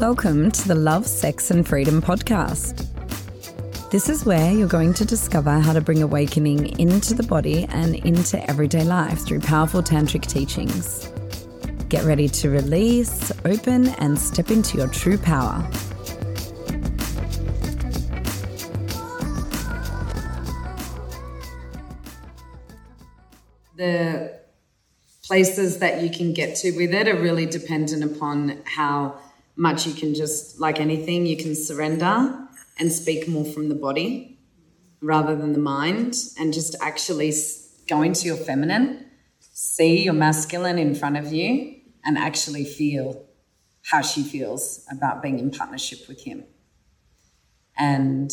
Welcome 0.00 0.50
to 0.50 0.68
the 0.68 0.74
Love, 0.74 1.06
Sex 1.06 1.50
and 1.50 1.66
Freedom 1.66 2.02
podcast. 2.02 2.86
This 3.90 4.10
is 4.10 4.26
where 4.26 4.52
you're 4.52 4.68
going 4.68 4.92
to 4.92 5.06
discover 5.06 5.58
how 5.58 5.72
to 5.72 5.80
bring 5.80 6.02
awakening 6.02 6.78
into 6.78 7.14
the 7.14 7.22
body 7.22 7.64
and 7.70 7.94
into 7.94 8.38
everyday 8.50 8.84
life 8.84 9.24
through 9.24 9.40
powerful 9.40 9.82
tantric 9.82 10.26
teachings. 10.26 11.10
Get 11.88 12.04
ready 12.04 12.28
to 12.28 12.50
release, 12.50 13.32
open, 13.46 13.88
and 13.88 14.18
step 14.18 14.50
into 14.50 14.76
your 14.76 14.88
true 14.88 15.16
power. 15.16 15.66
the 23.76 24.40
places 25.22 25.78
that 25.78 26.02
you 26.02 26.10
can 26.10 26.32
get 26.32 26.56
to 26.56 26.70
with 26.72 26.92
it 26.94 27.08
are 27.08 27.16
really 27.16 27.46
dependent 27.46 28.04
upon 28.04 28.58
how 28.64 29.18
much 29.56 29.86
you 29.86 29.94
can 29.94 30.14
just, 30.14 30.60
like 30.60 30.80
anything, 30.80 31.26
you 31.26 31.36
can 31.36 31.54
surrender 31.54 32.38
and 32.78 32.92
speak 32.92 33.26
more 33.26 33.44
from 33.44 33.68
the 33.68 33.74
body 33.74 34.38
rather 35.00 35.34
than 35.34 35.52
the 35.52 35.58
mind 35.58 36.14
and 36.38 36.52
just 36.52 36.76
actually 36.80 37.32
go 37.88 38.02
into 38.02 38.26
your 38.26 38.36
feminine, 38.36 39.06
see 39.40 40.04
your 40.04 40.14
masculine 40.14 40.78
in 40.78 40.94
front 40.94 41.16
of 41.16 41.32
you, 41.32 41.74
and 42.04 42.18
actually 42.18 42.64
feel 42.64 43.24
how 43.82 44.02
she 44.02 44.22
feels 44.22 44.84
about 44.90 45.22
being 45.22 45.38
in 45.38 45.50
partnership 45.50 46.06
with 46.08 46.22
him. 46.22 46.44
And 47.78 48.30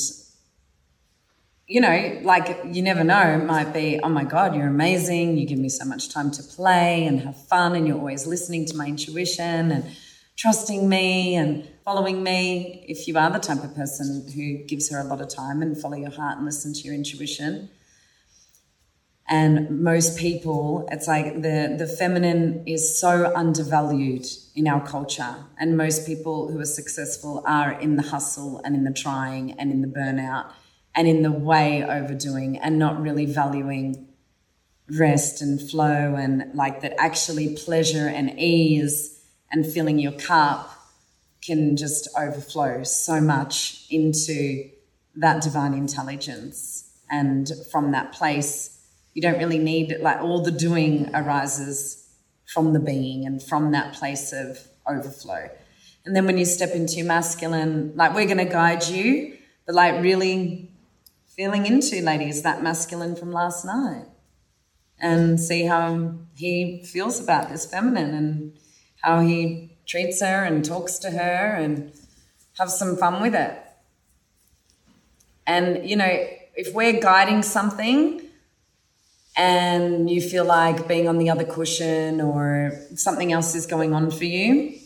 you 1.67 1.79
know, 1.79 2.19
like 2.23 2.59
you 2.65 2.81
never 2.81 3.03
know, 3.03 3.21
it 3.21 3.45
might 3.45 3.73
be, 3.73 3.99
oh 4.03 4.09
my 4.09 4.25
God, 4.25 4.53
you're 4.53 4.67
amazing. 4.67 5.37
You 5.37 5.47
give 5.47 5.59
me 5.59 5.69
so 5.69 5.85
much 5.85 6.09
time 6.09 6.29
to 6.31 6.43
play 6.43 7.05
and 7.05 7.21
have 7.21 7.37
fun, 7.47 7.75
and 7.75 7.87
you're 7.87 7.97
always 7.97 8.27
listening 8.27 8.65
to 8.67 8.75
my 8.75 8.87
intuition 8.87 9.71
and 9.71 9.85
trusting 10.35 10.87
me 10.89 11.35
and 11.35 11.67
following 11.85 12.23
me. 12.23 12.85
If 12.87 13.07
you 13.07 13.17
are 13.17 13.29
the 13.29 13.39
type 13.39 13.63
of 13.63 13.75
person 13.75 14.27
who 14.33 14.65
gives 14.65 14.89
her 14.89 14.99
a 14.99 15.03
lot 15.03 15.21
of 15.21 15.29
time 15.29 15.61
and 15.61 15.77
follow 15.77 15.97
your 15.97 16.11
heart 16.11 16.37
and 16.37 16.45
listen 16.45 16.73
to 16.73 16.79
your 16.81 16.93
intuition. 16.93 17.69
And 19.27 19.81
most 19.81 20.17
people, 20.17 20.87
it's 20.91 21.07
like 21.07 21.41
the, 21.41 21.75
the 21.77 21.87
feminine 21.87 22.63
is 22.67 22.99
so 22.99 23.31
undervalued 23.35 24.25
in 24.53 24.67
our 24.67 24.85
culture. 24.85 25.35
And 25.57 25.77
most 25.77 26.05
people 26.05 26.51
who 26.51 26.59
are 26.59 26.65
successful 26.65 27.41
are 27.47 27.71
in 27.71 27.95
the 27.95 28.03
hustle 28.03 28.61
and 28.65 28.75
in 28.75 28.83
the 28.83 28.91
trying 28.91 29.53
and 29.53 29.71
in 29.71 29.81
the 29.81 29.87
burnout 29.87 30.51
and 30.93 31.07
in 31.07 31.23
the 31.23 31.31
way 31.31 31.83
overdoing 31.83 32.57
and 32.57 32.77
not 32.77 33.01
really 33.01 33.25
valuing 33.25 34.07
rest 34.89 35.41
and 35.41 35.61
flow 35.69 36.15
and 36.15 36.53
like 36.53 36.81
that 36.81 36.93
actually 36.99 37.55
pleasure 37.55 38.07
and 38.07 38.37
ease 38.37 39.12
and 39.53 39.65
filling 39.65 39.99
your 39.99 40.11
cup 40.11 40.69
can 41.41 41.77
just 41.77 42.09
overflow 42.17 42.83
so 42.83 43.21
much 43.21 43.85
into 43.89 44.69
that 45.15 45.41
divine 45.41 45.73
intelligence 45.73 46.91
and 47.09 47.51
from 47.71 47.91
that 47.91 48.11
place 48.11 48.81
you 49.13 49.21
don't 49.21 49.37
really 49.37 49.59
need 49.59 49.91
it. 49.91 50.01
like 50.01 50.19
all 50.19 50.41
the 50.41 50.51
doing 50.51 51.09
arises 51.13 52.05
from 52.51 52.73
the 52.73 52.79
being 52.79 53.25
and 53.25 53.41
from 53.41 53.71
that 53.71 53.93
place 53.93 54.33
of 54.33 54.57
overflow 54.89 55.49
and 56.05 56.15
then 56.15 56.25
when 56.25 56.37
you 56.37 56.45
step 56.45 56.71
into 56.71 56.95
your 56.95 57.05
masculine 57.05 57.93
like 57.95 58.13
we're 58.13 58.25
going 58.25 58.37
to 58.37 58.45
guide 58.45 58.85
you 58.87 59.37
but 59.65 59.75
like 59.75 60.01
really 60.01 60.69
feeling 61.35 61.65
into, 61.65 62.01
ladies, 62.01 62.43
that 62.43 62.61
masculine 62.61 63.15
from 63.15 63.31
last 63.31 63.65
night 63.65 64.05
and 64.99 65.39
see 65.39 65.63
how 65.63 66.13
he 66.35 66.83
feels 66.85 67.19
about 67.19 67.49
this 67.49 67.65
feminine 67.65 68.13
and 68.13 68.57
how 69.03 69.19
he 69.19 69.69
treats 69.85 70.21
her 70.21 70.43
and 70.43 70.63
talks 70.63 70.97
to 70.99 71.11
her 71.11 71.55
and 71.55 71.91
have 72.57 72.69
some 72.69 72.95
fun 72.95 73.21
with 73.21 73.35
it. 73.35 73.57
And, 75.45 75.87
you 75.87 75.95
know, 75.95 76.27
if 76.55 76.73
we're 76.73 76.99
guiding 76.99 77.43
something 77.43 78.21
and 79.35 80.09
you 80.09 80.21
feel 80.21 80.45
like 80.45 80.87
being 80.87 81.07
on 81.07 81.17
the 81.17 81.29
other 81.29 81.43
cushion 81.43 82.21
or 82.21 82.71
something 82.95 83.33
else 83.33 83.53
is 83.55 83.65
going 83.65 83.93
on 83.93 84.09
for 84.09 84.25
you, 84.25 84.79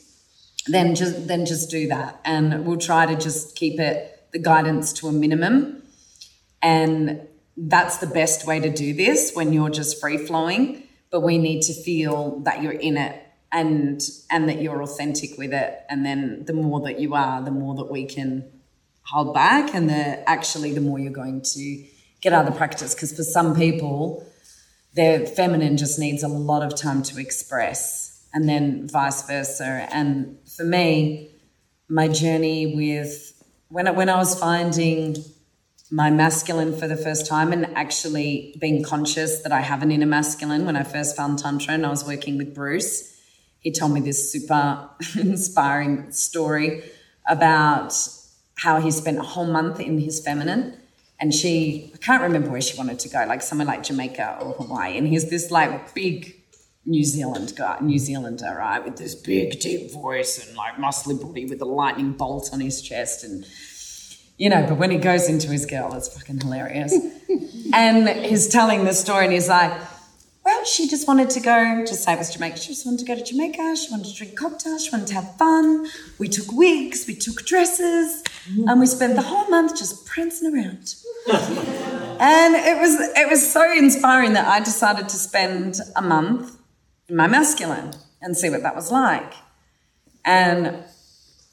then 0.68 0.96
just 0.96 1.28
then 1.28 1.46
just 1.46 1.70
do 1.70 1.88
that. 1.88 2.20
And 2.26 2.66
we'll 2.66 2.78
try 2.78 3.06
to 3.06 3.16
just 3.16 3.56
keep 3.56 3.80
it 3.80 4.28
the 4.34 4.40
guidance 4.40 4.92
to 4.94 5.08
a 5.08 5.12
minimum 5.12 5.84
and 6.62 7.22
that's 7.56 7.98
the 7.98 8.08
best 8.08 8.46
way 8.46 8.60
to 8.60 8.70
do 8.70 8.94
this 8.94 9.32
when 9.34 9.54
you're 9.54 9.70
just 9.70 10.00
free 10.00 10.18
flowing. 10.18 10.84
But 11.10 11.22
we 11.22 11.38
need 11.38 11.62
to 11.64 11.74
feel 11.74 12.40
that 12.42 12.62
you're 12.62 12.74
in 12.74 12.98
it 12.98 13.27
and 13.52 14.02
and 14.30 14.50
that 14.50 14.62
you're 14.62 14.82
authentic 14.82 15.38
with 15.38 15.54
it. 15.54 15.80
And 15.90 16.06
then 16.06 16.46
the 16.46 16.54
more 16.54 16.82
that 16.82 17.00
you 17.00 17.16
are, 17.16 17.42
the 17.42 17.52
more 17.52 17.76
that 17.76 17.92
we 17.92 18.06
can 18.06 18.52
hold 19.04 19.34
back 19.34 19.74
and 19.74 19.90
the 19.90 20.30
actually 20.30 20.74
the 20.74 20.82
more 20.82 21.00
you're 21.00 21.12
going 21.12 21.42
to 21.42 21.86
get 22.22 22.34
out 22.34 22.46
of 22.46 22.54
the 22.54 22.58
practice. 22.58 22.94
Because 22.94 23.16
for 23.16 23.24
some 23.24 23.56
people, 23.56 24.26
their 24.94 25.26
feminine 25.26 25.78
just 25.78 26.00
needs 26.00 26.24
a 26.24 26.28
lot 26.28 26.64
of 26.64 26.76
time 26.76 27.04
to 27.04 27.20
express 27.20 28.28
and 28.34 28.48
then 28.50 28.88
vice 28.88 29.26
versa. 29.26 29.88
And 29.92 30.38
for 30.56 30.64
me, 30.64 31.32
my 31.90 32.08
journey 32.08 32.76
with 32.76 33.34
when 33.70 33.88
I, 33.88 33.92
when 33.92 34.10
I 34.10 34.18
was 34.18 34.38
finding 34.38 35.18
my 35.90 36.10
masculine 36.10 36.78
for 36.78 36.88
the 36.88 36.98
first 36.98 37.28
time 37.28 37.54
and 37.54 37.66
actually 37.78 38.56
being 38.60 38.84
conscious 38.84 39.42
that 39.44 39.52
I 39.52 39.62
have 39.62 39.82
an 39.84 39.92
inner 39.92 40.06
masculine. 40.06 40.66
When 40.66 40.76
I 40.76 40.84
first 40.84 41.16
found 41.16 41.40
Tantra 41.40 41.74
and 41.74 41.86
I 41.86 41.90
was 41.90 42.06
working 42.06 42.38
with 42.38 42.54
Bruce, 42.54 43.17
he 43.68 43.74
told 43.74 43.92
me 43.92 44.00
this 44.00 44.32
super 44.32 44.90
inspiring 45.20 46.10
story 46.10 46.82
about 47.28 47.94
how 48.56 48.80
he 48.80 48.90
spent 48.90 49.18
a 49.18 49.24
whole 49.24 49.46
month 49.46 49.82
in 49.82 50.00
his 50.00 50.22
feminine. 50.22 50.74
And 51.20 51.34
she, 51.34 51.92
I 51.94 51.98
can't 51.98 52.24
remember 52.24 52.50
where 52.50 52.62
she 52.62 52.78
wanted 52.78 52.98
to 53.00 53.10
go, 53.10 53.26
like 53.28 53.42
somewhere 53.42 53.68
like 53.68 53.84
Jamaica 53.84 54.38
or 54.40 54.54
Hawaii. 54.54 54.98
And 54.98 55.06
he's 55.06 55.30
this 55.30 55.52
like 55.52 55.94
big 55.94 56.34
New 56.86 57.04
Zealand 57.04 57.56
guy, 57.58 57.78
New 57.82 58.00
Zealander, 58.00 58.56
right, 58.58 58.82
with 58.82 58.96
this 58.96 59.16
big 59.16 59.60
deep 59.60 59.92
voice 59.92 60.48
and 60.48 60.56
like 60.56 60.76
muscly 60.76 61.22
body 61.22 61.44
with 61.44 61.62
a 61.62 61.66
lightning 61.66 62.14
bolt 62.14 62.52
on 62.54 62.62
his 62.62 62.82
chest 62.82 63.26
and 63.26 63.46
you 64.38 64.50
know, 64.50 64.66
but 64.66 64.78
when 64.78 64.92
he 64.92 64.98
goes 64.98 65.28
into 65.28 65.50
his 65.50 65.66
girl, 65.66 65.94
it's 65.96 66.16
fucking 66.16 66.40
hilarious. 66.40 66.94
and 67.74 68.08
he's 68.08 68.48
telling 68.48 68.86
the 68.86 68.94
story 68.94 69.26
and 69.26 69.34
he's 69.34 69.50
like, 69.50 69.74
well, 70.48 70.64
she 70.64 70.88
just 70.88 71.10
wanted 71.10 71.30
to 71.32 71.42
go, 71.42 71.84
just 71.86 72.06
say 72.06 72.14
it 72.14 72.18
was 72.18 72.32
Jamaica, 72.34 72.56
she 72.56 72.70
just 72.70 72.86
wanted 72.86 73.00
to 73.00 73.06
go 73.06 73.16
to 73.16 73.22
Jamaica, 73.22 73.76
she 73.76 73.92
wanted 73.92 74.08
to 74.08 74.16
drink 74.16 74.38
cocktails, 74.38 74.86
she 74.86 74.92
wanted 74.92 75.08
to 75.08 75.16
have 75.16 75.36
fun. 75.36 75.88
We 76.20 76.30
took 76.30 76.54
wigs, 76.54 77.06
we 77.06 77.16
took 77.16 77.46
dresses, 77.46 78.24
and 78.66 78.80
we 78.80 78.86
spent 78.86 79.18
the 79.18 79.24
whole 79.24 79.50
month 79.50 79.78
just 79.78 80.06
prancing 80.06 80.54
around. 80.54 80.96
and 82.22 82.56
it 82.56 82.80
was 82.80 82.96
it 83.18 83.30
was 83.30 83.52
so 83.52 83.70
inspiring 83.74 84.32
that 84.34 84.48
I 84.48 84.62
decided 84.62 85.10
to 85.10 85.18
spend 85.18 85.82
a 85.98 86.02
month 86.02 86.58
in 87.10 87.18
my 87.18 87.28
masculine 87.28 87.92
and 88.22 88.38
see 88.38 88.50
what 88.50 88.64
that 88.64 88.74
was 88.74 88.90
like. 88.90 89.34
And 90.24 90.78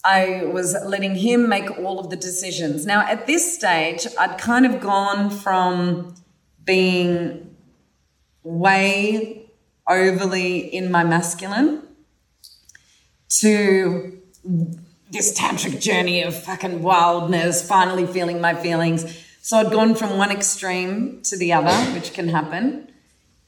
I 0.05 0.45
was 0.45 0.77
letting 0.87 1.17
him 1.17 1.49
make 1.49 1.69
all 1.81 1.99
of 1.99 2.11
the 2.11 2.17
decisions. 2.17 2.87
Now, 2.87 3.01
at 3.09 3.27
this 3.27 3.57
stage, 3.57 4.07
I'd 4.21 4.39
kind 4.39 4.65
of 4.65 4.81
gone 4.81 5.31
from 5.31 6.15
being 6.65 7.54
way 8.45 9.51
overly 9.89 10.59
in 10.59 10.91
my 10.91 11.03
masculine 11.03 11.83
to 13.29 14.21
this 15.11 15.39
tantric 15.39 15.81
journey 15.81 16.23
of 16.23 16.41
fucking 16.41 16.83
wildness, 16.83 17.67
finally 17.67 18.07
feeling 18.07 18.41
my 18.41 18.55
feelings. 18.55 19.05
So 19.43 19.59
I'd 19.59 19.71
gone 19.71 19.95
from 19.95 20.19
one 20.19 20.31
extreme 20.31 21.23
to 21.25 21.37
the 21.37 21.53
other, 21.53 21.75
which 21.93 22.13
can 22.13 22.29
happen. 22.29 22.91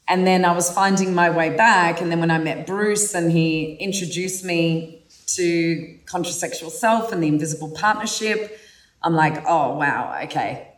And 0.07 0.25
then 0.25 0.45
I 0.45 0.53
was 0.53 0.71
finding 0.71 1.13
my 1.13 1.29
way 1.29 1.55
back. 1.55 2.01
And 2.01 2.11
then 2.11 2.19
when 2.19 2.31
I 2.31 2.37
met 2.37 2.65
Bruce 2.65 3.13
and 3.13 3.31
he 3.31 3.73
introduced 3.75 4.45
me 4.45 5.05
to 5.35 5.97
contrasexual 6.05 6.71
self 6.71 7.11
and 7.11 7.21
the 7.21 7.27
invisible 7.27 7.71
partnership, 7.71 8.59
I'm 9.03 9.13
like, 9.13 9.43
oh, 9.45 9.75
wow, 9.77 10.19
okay, 10.23 10.69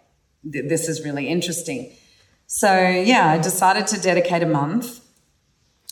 th- 0.51 0.67
this 0.67 0.89
is 0.89 1.03
really 1.05 1.27
interesting. 1.27 1.91
So, 2.51 2.75
yeah, 2.89 3.29
I 3.29 3.37
decided 3.37 3.85
to 3.87 4.01
dedicate 4.01 4.41
a 4.41 4.47
month 4.47 5.01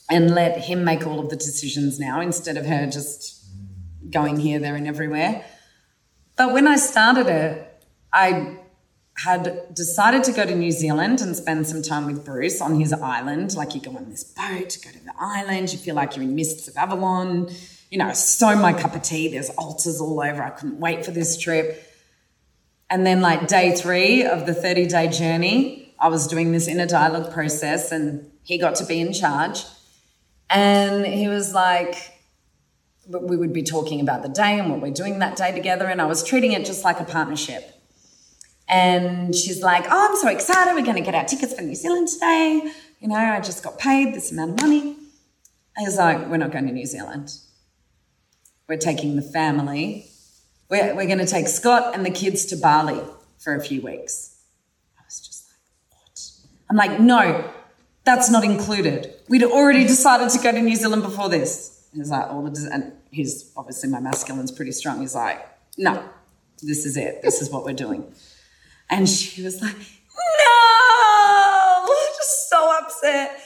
and 0.10 0.34
let 0.34 0.58
him 0.60 0.84
make 0.84 1.06
all 1.06 1.20
of 1.20 1.30
the 1.30 1.36
decisions 1.36 2.00
now 2.00 2.20
instead 2.20 2.58
of 2.58 2.66
her 2.66 2.88
just 2.88 3.46
going 4.10 4.38
here, 4.38 4.58
there, 4.58 4.76
and 4.76 4.88
everywhere. 4.88 5.46
But 6.36 6.54
when 6.54 6.68
I 6.68 6.78
started 6.78 7.28
it, 7.28 7.86
I 8.12 8.58
had 9.18 9.74
decided 9.76 10.24
to 10.24 10.32
go 10.32 10.48
to 10.48 10.56
New 10.56 10.72
Zealand 10.72 11.22
and 11.22 11.36
spend 11.36 11.68
some 11.68 11.84
time 11.84 12.08
with 12.08 12.26
Bruce 12.26 12.60
on 12.60 12.80
his 12.80 12.92
island. 12.92 13.54
Like 13.56 13.76
you 13.76 13.82
go 13.82 13.96
on 13.96 14.10
this 14.10 14.24
boat, 14.24 14.78
go 14.84 14.90
to 14.90 15.06
the 15.06 15.14
island, 15.20 15.72
you 15.72 15.78
feel 15.78 15.94
like 15.94 16.16
you're 16.16 16.24
in 16.24 16.36
Mists 16.36 16.68
of 16.68 16.76
Avalon 16.76 17.50
you 17.90 17.98
know, 17.98 18.12
so 18.14 18.56
my 18.56 18.74
cup 18.74 18.96
of 18.96 19.02
tea. 19.02 19.30
There's 19.30 19.50
altars 19.52 20.02
all 20.02 20.20
over. 20.20 20.44
I 20.44 20.50
couldn't 20.50 20.80
wait 20.80 21.06
for 21.06 21.12
this 21.12 21.38
trip. 21.38 21.84
And 22.90 23.06
then, 23.06 23.22
like 23.22 23.48
day 23.48 23.76
three 23.76 24.24
of 24.24 24.46
the 24.46 24.54
30 24.54 24.88
day 24.88 25.08
journey, 25.08 25.87
I 26.00 26.10
was 26.10 26.28
doing 26.28 26.52
this 26.52 26.68
inner 26.68 26.86
dialogue 26.86 27.34
process, 27.34 27.92
and 27.92 28.32
he 28.44 28.58
got 28.58 28.76
to 28.76 28.86
be 28.86 29.00
in 29.00 29.14
charge. 29.14 29.64
And 30.50 31.06
he 31.06 31.28
was 31.28 31.54
like, 31.54 31.96
we 33.08 33.38
would 33.38 33.54
be 33.54 33.64
talking 33.64 34.02
about 34.02 34.22
the 34.22 34.30
day 34.30 34.60
and 34.60 34.70
what 34.70 34.82
we're 34.82 34.94
doing 34.94 35.20
that 35.20 35.36
day 35.36 35.52
together. 35.52 35.86
And 35.86 36.02
I 36.02 36.06
was 36.06 36.24
treating 36.24 36.52
it 36.52 36.66
just 36.66 36.84
like 36.84 37.00
a 37.00 37.06
partnership. 37.06 37.74
And 38.68 39.34
she's 39.34 39.62
like, 39.62 39.86
Oh, 39.90 40.08
I'm 40.10 40.18
so 40.18 40.28
excited. 40.28 40.74
We're 40.74 40.84
going 40.84 40.98
to 40.98 41.04
get 41.04 41.16
our 41.16 41.24
tickets 41.24 41.54
for 41.54 41.62
New 41.62 41.76
Zealand 41.76 42.10
today. 42.10 42.72
You 43.00 43.08
know, 43.08 43.16
I 43.16 43.40
just 43.40 43.64
got 43.64 43.78
paid 43.78 44.14
this 44.14 44.32
amount 44.32 44.52
of 44.52 44.62
money. 44.62 44.98
I 45.78 45.84
was 45.84 45.98
like, 45.98 46.28
We're 46.28 46.38
not 46.38 46.52
going 46.52 46.68
to 46.68 46.74
New 46.74 46.86
Zealand. 46.86 47.32
We're 48.68 48.78
taking 48.78 49.16
the 49.16 49.22
family. 49.22 50.10
We're, 50.70 50.94
we're 50.96 51.06
going 51.06 51.20
to 51.20 51.26
take 51.26 51.48
Scott 51.48 51.96
and 51.96 52.06
the 52.06 52.12
kids 52.12 52.46
to 52.48 52.58
Bali 52.58 53.00
for 53.38 53.56
a 53.56 53.64
few 53.64 53.82
weeks. 53.82 54.38
I 55.00 55.04
was 55.06 55.22
just 55.22 55.48
like, 55.50 55.60
What? 55.92 56.20
I'm 56.70 56.78
like, 56.78 57.00
No, 57.00 57.52
that's 58.08 58.30
not 58.30 58.46
included. 58.46 59.14
We'd 59.28 59.44
already 59.44 59.86
decided 59.86 60.30
to 60.30 60.42
go 60.42 60.54
to 60.54 60.62
New 60.62 60.78
Zealand 60.78 61.04
before 61.04 61.28
this. 61.28 61.90
He's 61.94 62.10
like, 62.10 62.30
all 62.30 62.42
the, 62.44 62.70
and 62.72 62.94
he's 63.12 63.52
obviously 63.58 63.90
my 63.90 64.00
masculine's 64.00 64.52
pretty 64.52 64.72
strong. 64.72 65.02
He's 65.02 65.14
like, 65.14 65.46
no, 65.78 66.02
this 66.64 66.86
is 66.86 66.96
it. 66.96 67.22
This 67.22 67.42
is 67.42 67.50
what 67.50 67.66
we're 67.66 67.74
doing. 67.74 68.10
And 68.90 69.10
she 69.10 69.44
was 69.44 69.62
like, 69.62 69.76
no, 69.76 71.86
just 72.18 72.50
so 72.50 72.78
upset. 72.82 73.42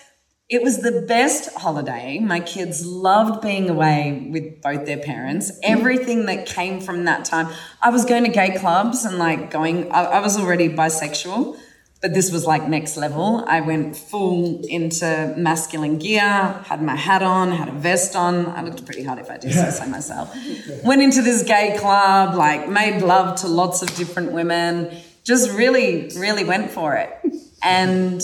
It 0.47 0.61
was 0.61 0.81
the 0.81 1.05
best 1.07 1.51
holiday. 1.55 2.19
My 2.19 2.39
kids 2.39 2.85
loved 2.85 3.41
being 3.41 3.67
away 3.67 4.27
with 4.29 4.61
both 4.61 4.85
their 4.85 4.99
parents. 4.99 5.51
Everything 5.63 6.27
that 6.27 6.45
came 6.45 6.81
from 6.81 7.05
that 7.05 7.25
time. 7.25 7.51
I 7.81 7.89
was 7.89 8.05
going 8.05 8.25
to 8.25 8.29
gay 8.29 8.59
clubs 8.59 9.05
and 9.05 9.17
like 9.17 9.49
going, 9.49 9.91
I, 9.91 10.03
I 10.03 10.19
was 10.19 10.37
already 10.37 10.69
bisexual 10.69 11.57
but 12.01 12.15
this 12.15 12.31
was 12.31 12.45
like 12.45 12.67
next 12.67 12.97
level. 12.97 13.43
I 13.47 13.61
went 13.61 13.95
full 13.95 14.65
into 14.65 15.35
masculine 15.37 15.99
gear, 15.99 16.21
had 16.65 16.81
my 16.81 16.95
hat 16.95 17.21
on, 17.21 17.51
had 17.51 17.69
a 17.69 17.73
vest 17.73 18.15
on. 18.15 18.47
I 18.47 18.63
looked 18.63 18.83
pretty 18.85 19.03
hot 19.03 19.19
if 19.19 19.29
I 19.29 19.37
do 19.37 19.51
say 19.51 19.69
so 19.69 19.85
myself. 19.85 20.35
Went 20.83 21.03
into 21.03 21.21
this 21.21 21.43
gay 21.43 21.77
club, 21.79 22.35
like 22.35 22.67
made 22.67 23.03
love 23.03 23.39
to 23.41 23.47
lots 23.47 23.83
of 23.83 23.95
different 23.95 24.31
women, 24.31 24.97
just 25.23 25.51
really, 25.51 26.09
really 26.17 26.43
went 26.43 26.71
for 26.71 26.95
it. 26.95 27.15
And 27.61 28.19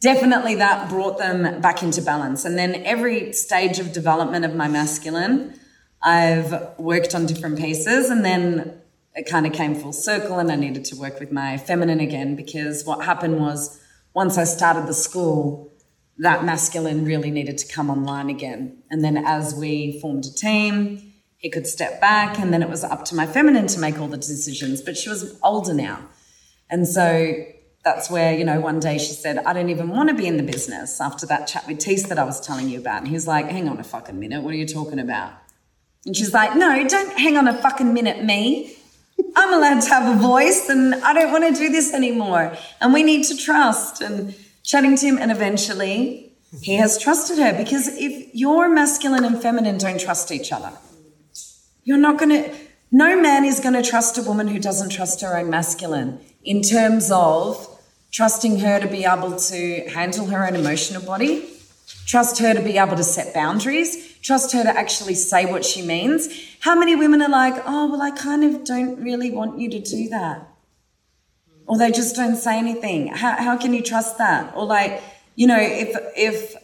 definitely 0.00 0.54
that 0.56 0.88
brought 0.88 1.18
them 1.18 1.60
back 1.60 1.82
into 1.82 2.02
balance. 2.02 2.44
And 2.44 2.56
then 2.56 2.76
every 2.84 3.32
stage 3.32 3.80
of 3.80 3.92
development 3.92 4.44
of 4.44 4.54
my 4.54 4.68
masculine, 4.68 5.58
I've 6.00 6.78
worked 6.78 7.12
on 7.16 7.26
different 7.26 7.58
pieces 7.58 8.08
and 8.08 8.24
then 8.24 8.80
it 9.16 9.26
kind 9.26 9.46
of 9.46 9.52
came 9.54 9.74
full 9.74 9.94
circle 9.94 10.38
and 10.38 10.52
I 10.52 10.56
needed 10.56 10.84
to 10.86 10.96
work 10.96 11.18
with 11.18 11.32
my 11.32 11.56
feminine 11.56 12.00
again 12.00 12.36
because 12.36 12.84
what 12.84 13.04
happened 13.04 13.40
was 13.40 13.80
once 14.14 14.36
I 14.36 14.44
started 14.44 14.86
the 14.86 14.94
school, 14.94 15.72
that 16.18 16.44
masculine 16.44 17.04
really 17.04 17.30
needed 17.30 17.56
to 17.58 17.72
come 17.72 17.90
online 17.90 18.28
again. 18.28 18.82
And 18.90 19.02
then 19.02 19.16
as 19.16 19.54
we 19.54 19.98
formed 20.00 20.26
a 20.26 20.32
team, 20.32 21.14
he 21.38 21.50
could 21.50 21.66
step 21.66 22.00
back 22.00 22.38
and 22.38 22.52
then 22.52 22.62
it 22.62 22.68
was 22.68 22.84
up 22.84 23.06
to 23.06 23.14
my 23.14 23.26
feminine 23.26 23.66
to 23.68 23.80
make 23.80 23.98
all 23.98 24.08
the 24.08 24.16
decisions. 24.18 24.82
But 24.82 24.98
she 24.98 25.08
was 25.08 25.38
older 25.42 25.72
now. 25.72 26.08
And 26.68 26.86
so 26.86 27.44
that's 27.84 28.10
where, 28.10 28.36
you 28.36 28.44
know, 28.44 28.60
one 28.60 28.80
day 28.80 28.98
she 28.98 29.12
said, 29.12 29.38
I 29.38 29.54
don't 29.54 29.70
even 29.70 29.88
want 29.88 30.10
to 30.10 30.14
be 30.14 30.26
in 30.26 30.36
the 30.36 30.42
business 30.42 31.00
after 31.00 31.24
that 31.26 31.46
chat 31.46 31.66
with 31.66 31.78
Teese 31.78 32.08
that 32.08 32.18
I 32.18 32.24
was 32.24 32.40
telling 32.40 32.68
you 32.68 32.78
about. 32.80 32.98
And 32.98 33.08
he's 33.08 33.26
like, 33.26 33.48
hang 33.48 33.68
on 33.68 33.78
a 33.78 33.84
fucking 33.84 34.18
minute, 34.18 34.42
what 34.42 34.52
are 34.52 34.56
you 34.56 34.66
talking 34.66 34.98
about? 34.98 35.32
And 36.04 36.16
she's 36.16 36.34
like, 36.34 36.54
no, 36.56 36.86
don't 36.86 37.18
hang 37.18 37.36
on 37.36 37.48
a 37.48 37.54
fucking 37.54 37.94
minute, 37.94 38.24
me. 38.24 38.75
I'm 39.34 39.52
allowed 39.52 39.80
to 39.82 39.88
have 39.88 40.16
a 40.16 40.18
voice 40.18 40.68
and 40.68 40.94
I 40.96 41.12
don't 41.12 41.32
want 41.32 41.44
to 41.54 41.60
do 41.60 41.70
this 41.70 41.92
anymore. 41.92 42.56
And 42.80 42.92
we 42.92 43.02
need 43.02 43.24
to 43.24 43.36
trust. 43.36 44.00
And 44.00 44.34
chatting 44.66 44.96
to 44.96 45.06
him, 45.06 45.16
and 45.18 45.30
eventually 45.30 46.32
he 46.60 46.74
has 46.74 46.98
trusted 46.98 47.38
her 47.38 47.56
because 47.56 47.88
if 47.96 48.34
your 48.34 48.68
masculine 48.68 49.24
and 49.24 49.40
feminine 49.40 49.78
don't 49.78 50.00
trust 50.00 50.30
each 50.30 50.52
other, 50.52 50.72
you're 51.84 51.96
not 51.96 52.18
going 52.18 52.30
to, 52.30 52.54
no 52.90 53.20
man 53.20 53.44
is 53.44 53.60
going 53.60 53.74
to 53.74 53.88
trust 53.88 54.18
a 54.18 54.22
woman 54.22 54.48
who 54.48 54.58
doesn't 54.58 54.90
trust 54.90 55.20
her 55.20 55.38
own 55.38 55.48
masculine 55.48 56.20
in 56.44 56.62
terms 56.62 57.10
of 57.12 57.68
trusting 58.10 58.58
her 58.58 58.80
to 58.80 58.88
be 58.88 59.04
able 59.04 59.36
to 59.36 59.88
handle 59.88 60.26
her 60.26 60.46
own 60.46 60.56
emotional 60.56 61.02
body, 61.02 61.48
trust 62.06 62.38
her 62.38 62.52
to 62.54 62.60
be 62.60 62.76
able 62.78 62.96
to 62.96 63.04
set 63.04 63.32
boundaries, 63.32 64.15
trust 64.22 64.52
her 64.52 64.62
to 64.62 64.76
actually 64.76 65.14
say 65.14 65.46
what 65.46 65.64
she 65.64 65.82
means. 65.82 66.28
How 66.60 66.74
many 66.78 66.96
women 66.96 67.22
are 67.22 67.28
like, 67.28 67.54
oh, 67.66 67.90
well, 67.90 68.02
I 68.02 68.10
kind 68.10 68.44
of 68.44 68.64
don't 68.64 69.02
really 69.02 69.30
want 69.30 69.58
you 69.58 69.70
to 69.70 69.80
do 69.80 70.08
that? 70.08 70.48
Or 71.66 71.78
they 71.78 71.90
just 71.90 72.14
don't 72.14 72.36
say 72.36 72.58
anything. 72.58 73.08
How, 73.08 73.36
how 73.36 73.56
can 73.56 73.74
you 73.74 73.82
trust 73.82 74.18
that? 74.18 74.54
Or 74.56 74.64
like, 74.64 75.02
you 75.34 75.46
know, 75.46 75.58
if, 75.58 75.96
if 76.16 76.54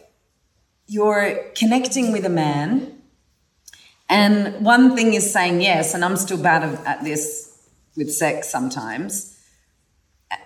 you're 0.87 1.51
connecting 1.55 2.11
with 2.11 2.25
a 2.25 2.29
man 2.29 3.01
and 4.09 4.63
one 4.65 4.95
thing 4.95 5.13
is 5.13 5.31
saying 5.31 5.61
yes, 5.61 5.93
and 5.93 6.03
I'm 6.03 6.17
still 6.17 6.41
bad 6.41 6.63
at 6.85 7.03
this 7.03 7.57
with 7.95 8.11
sex 8.11 8.49
sometimes 8.49 9.37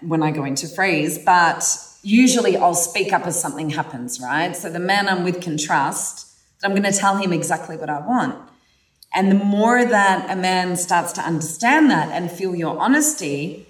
when 0.01 0.21
I 0.21 0.31
go 0.31 0.44
into 0.44 0.68
freeze, 0.68 1.18
but 1.18 1.65
usually 2.01 2.57
I'll 2.57 2.74
speak 2.74 3.13
up 3.13 3.25
as 3.25 3.39
something 3.39 3.69
happens, 3.69 4.19
right? 4.21 4.56
So 4.56 4.69
the 4.69 4.80
man 4.80 5.07
I'm 5.07 5.24
with 5.24 5.42
can 5.42 5.57
trust 5.57 6.27
I'm 6.63 6.71
going 6.71 6.83
to 6.83 6.92
tell 6.92 7.18
him 7.18 7.33
exactly 7.33 7.77
what 7.77 7.89
I 7.89 8.00
want. 8.00 8.36
And 9.13 9.31
the 9.31 9.36
more 9.36 9.86
that 9.86 10.30
a 10.30 10.36
man 10.36 10.75
starts 10.75 11.13
to 11.13 11.21
understand 11.21 11.89
that 11.89 12.09
and 12.12 12.30
feel 12.30 12.56
your 12.56 12.77
honesty, 12.77 13.65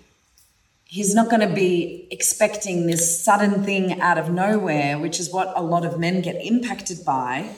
he's 0.85 1.13
not 1.13 1.29
going 1.29 1.47
to 1.47 1.53
be 1.53 2.07
expecting 2.11 2.87
this 2.87 3.23
sudden 3.23 3.63
thing 3.63 3.99
out 4.01 4.17
of 4.17 4.29
nowhere, 4.29 4.97
which 4.97 5.19
is 5.19 5.31
what 5.31 5.53
a 5.55 5.61
lot 5.61 5.85
of 5.85 5.99
men 5.99 6.21
get 6.21 6.43
impacted 6.43 7.03
by, 7.05 7.49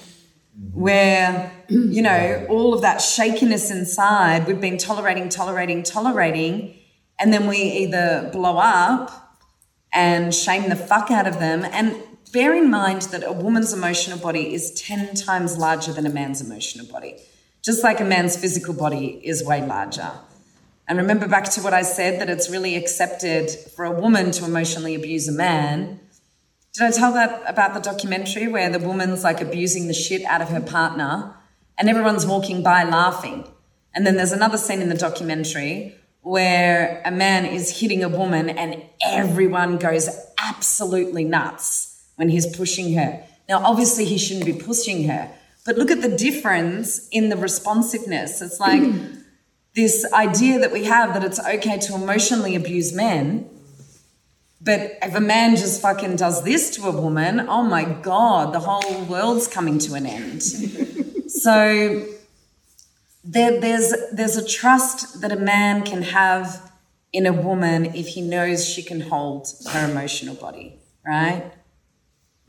mm-hmm. 0.60 0.80
where, 0.80 1.52
you 1.70 2.02
know, 2.02 2.46
all 2.50 2.74
of 2.74 2.82
that 2.82 3.02
shakiness 3.02 3.72
inside, 3.72 4.48
we've 4.48 4.62
been 4.62 4.78
tolerating, 4.78 5.30
tolerating, 5.30 5.84
tolerating, 5.84 6.76
and 7.20 7.34
then 7.34 7.48
we 7.48 7.58
either 7.58 8.30
blow 8.32 8.58
up 8.58 9.38
and 9.94 10.34
shame 10.34 10.70
the 10.70 10.76
fuck 10.76 11.12
out 11.12 11.28
of 11.28 11.40
them. 11.40 11.66
And 11.72 11.96
bear 12.32 12.54
in 12.54 12.70
mind 12.70 13.04
that 13.04 13.24
a 13.24 13.32
woman's 13.32 13.74
emotional 13.74 14.20
body 14.20 14.54
is 14.54 14.72
10 14.82 15.16
times 15.16 15.58
larger 15.58 15.94
than 15.94 16.06
a 16.06 16.10
man's 16.10 16.42
emotional 16.42 16.86
body, 16.86 17.16
just 17.64 17.84
like 17.84 18.00
a 18.00 18.06
man's 18.06 18.38
physical 18.38 18.74
body 18.74 19.20
is 19.24 19.44
way 19.44 19.66
larger. 19.66 20.12
And 20.88 20.98
remember 20.98 21.28
back 21.28 21.46
to 21.52 21.62
what 21.62 21.74
I 21.74 21.84
said 21.84 22.20
that 22.20 22.30
it's 22.30 22.50
really 22.50 22.76
accepted 22.76 23.52
for 23.76 23.86
a 23.86 23.92
woman 23.92 24.32
to 24.32 24.46
emotionally 24.46 24.96
abuse 24.96 25.28
a 25.28 25.32
man. 25.32 26.00
Did 26.74 26.84
I 26.84 26.92
tell 26.92 27.14
that 27.14 27.44
about 27.48 27.74
the 27.74 27.80
documentary 27.80 28.48
where 28.48 28.70
the 28.70 28.80
woman's 28.80 29.24
like 29.24 29.42
abusing 29.42 29.88
the 29.88 29.94
shit 29.94 30.24
out 30.26 30.42
of 30.42 30.50
her 30.50 30.62
partner 30.62 31.36
and 31.78 31.90
everyone's 31.90 32.26
walking 32.26 32.64
by 32.64 32.84
laughing? 32.84 33.48
And 33.94 34.06
then 34.06 34.18
there's 34.18 34.32
another 34.32 34.58
scene 34.58 34.82
in 34.82 34.90
the 34.90 34.98
documentary 34.98 35.96
where 36.22 37.02
a 37.06 37.12
man 37.12 37.46
is 37.46 37.80
hitting 37.80 38.04
a 38.04 38.10
woman 38.10 38.50
and 38.50 38.84
everyone 39.02 39.78
goes 39.78 40.10
absolutely 40.38 41.24
nuts 41.24 41.89
when 42.20 42.28
he's 42.28 42.54
pushing 42.58 42.96
her. 42.96 43.24
Now, 43.48 43.64
obviously, 43.64 44.04
he 44.04 44.18
shouldn't 44.18 44.46
be 44.46 44.52
pushing 44.52 45.08
her, 45.08 45.32
but 45.66 45.78
look 45.78 45.90
at 45.90 46.02
the 46.02 46.10
difference 46.10 47.08
in 47.14 47.30
the 47.30 47.38
responsiveness. 47.38 48.42
It's 48.42 48.60
like 48.60 48.84
this 49.74 50.06
idea 50.12 50.60
that 50.60 50.74
we 50.74 50.84
have 50.84 51.14
that 51.14 51.24
it's 51.24 51.40
okay 51.40 51.78
to 51.78 51.96
emotionally 51.96 52.58
abuse 52.58 52.92
men. 52.92 53.50
But 54.60 54.98
if 55.02 55.16
a 55.16 55.22
man 55.22 55.56
just 55.56 55.82
fucking 55.82 56.18
does 56.18 56.44
this 56.44 56.76
to 56.76 56.90
a 56.90 56.92
woman, 56.92 57.48
oh 57.48 57.64
my 57.64 57.86
God, 57.86 58.54
the 58.54 58.60
whole 58.60 59.06
world's 59.06 59.48
coming 59.48 59.80
to 59.80 59.94
an 59.94 60.06
end. 60.06 60.44
so 61.30 62.06
there, 63.24 63.62
there's, 63.62 63.94
there's 64.12 64.36
a 64.36 64.46
trust 64.46 65.22
that 65.22 65.32
a 65.32 65.38
man 65.38 65.84
can 65.84 66.02
have 66.02 66.70
in 67.14 67.26
a 67.26 67.32
woman 67.32 67.86
if 67.96 68.08
he 68.08 68.22
knows 68.22 68.68
she 68.68 68.84
can 68.84 69.00
hold 69.00 69.48
her 69.72 69.90
emotional 69.90 70.36
body, 70.36 70.82
right? 71.08 71.54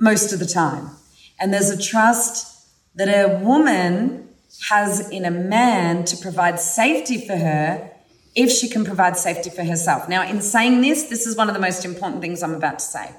Most 0.01 0.33
of 0.33 0.41
the 0.41 0.47
time. 0.47 0.91
And 1.39 1.55
there's 1.55 1.71
a 1.71 1.81
trust 1.81 2.69
that 2.97 3.09
a 3.09 3.39
woman 3.39 4.29
has 4.69 5.09
in 5.11 5.25
a 5.25 5.31
man 5.31 6.05
to 6.07 6.17
provide 6.17 6.59
safety 6.59 7.25
for 7.25 7.37
her 7.37 7.93
if 8.35 8.51
she 8.51 8.69
can 8.69 8.85
provide 8.85 9.17
safety 9.17 9.51
for 9.51 9.63
herself. 9.63 10.09
Now, 10.09 10.27
in 10.27 10.41
saying 10.41 10.81
this, 10.81 11.05
this 11.05 11.27
is 11.27 11.37
one 11.37 11.49
of 11.49 11.55
the 11.55 11.61
most 11.61 11.85
important 11.85 12.21
things 12.21 12.43
I'm 12.43 12.55
about 12.55 12.79
to 12.81 12.85
say 12.85 13.15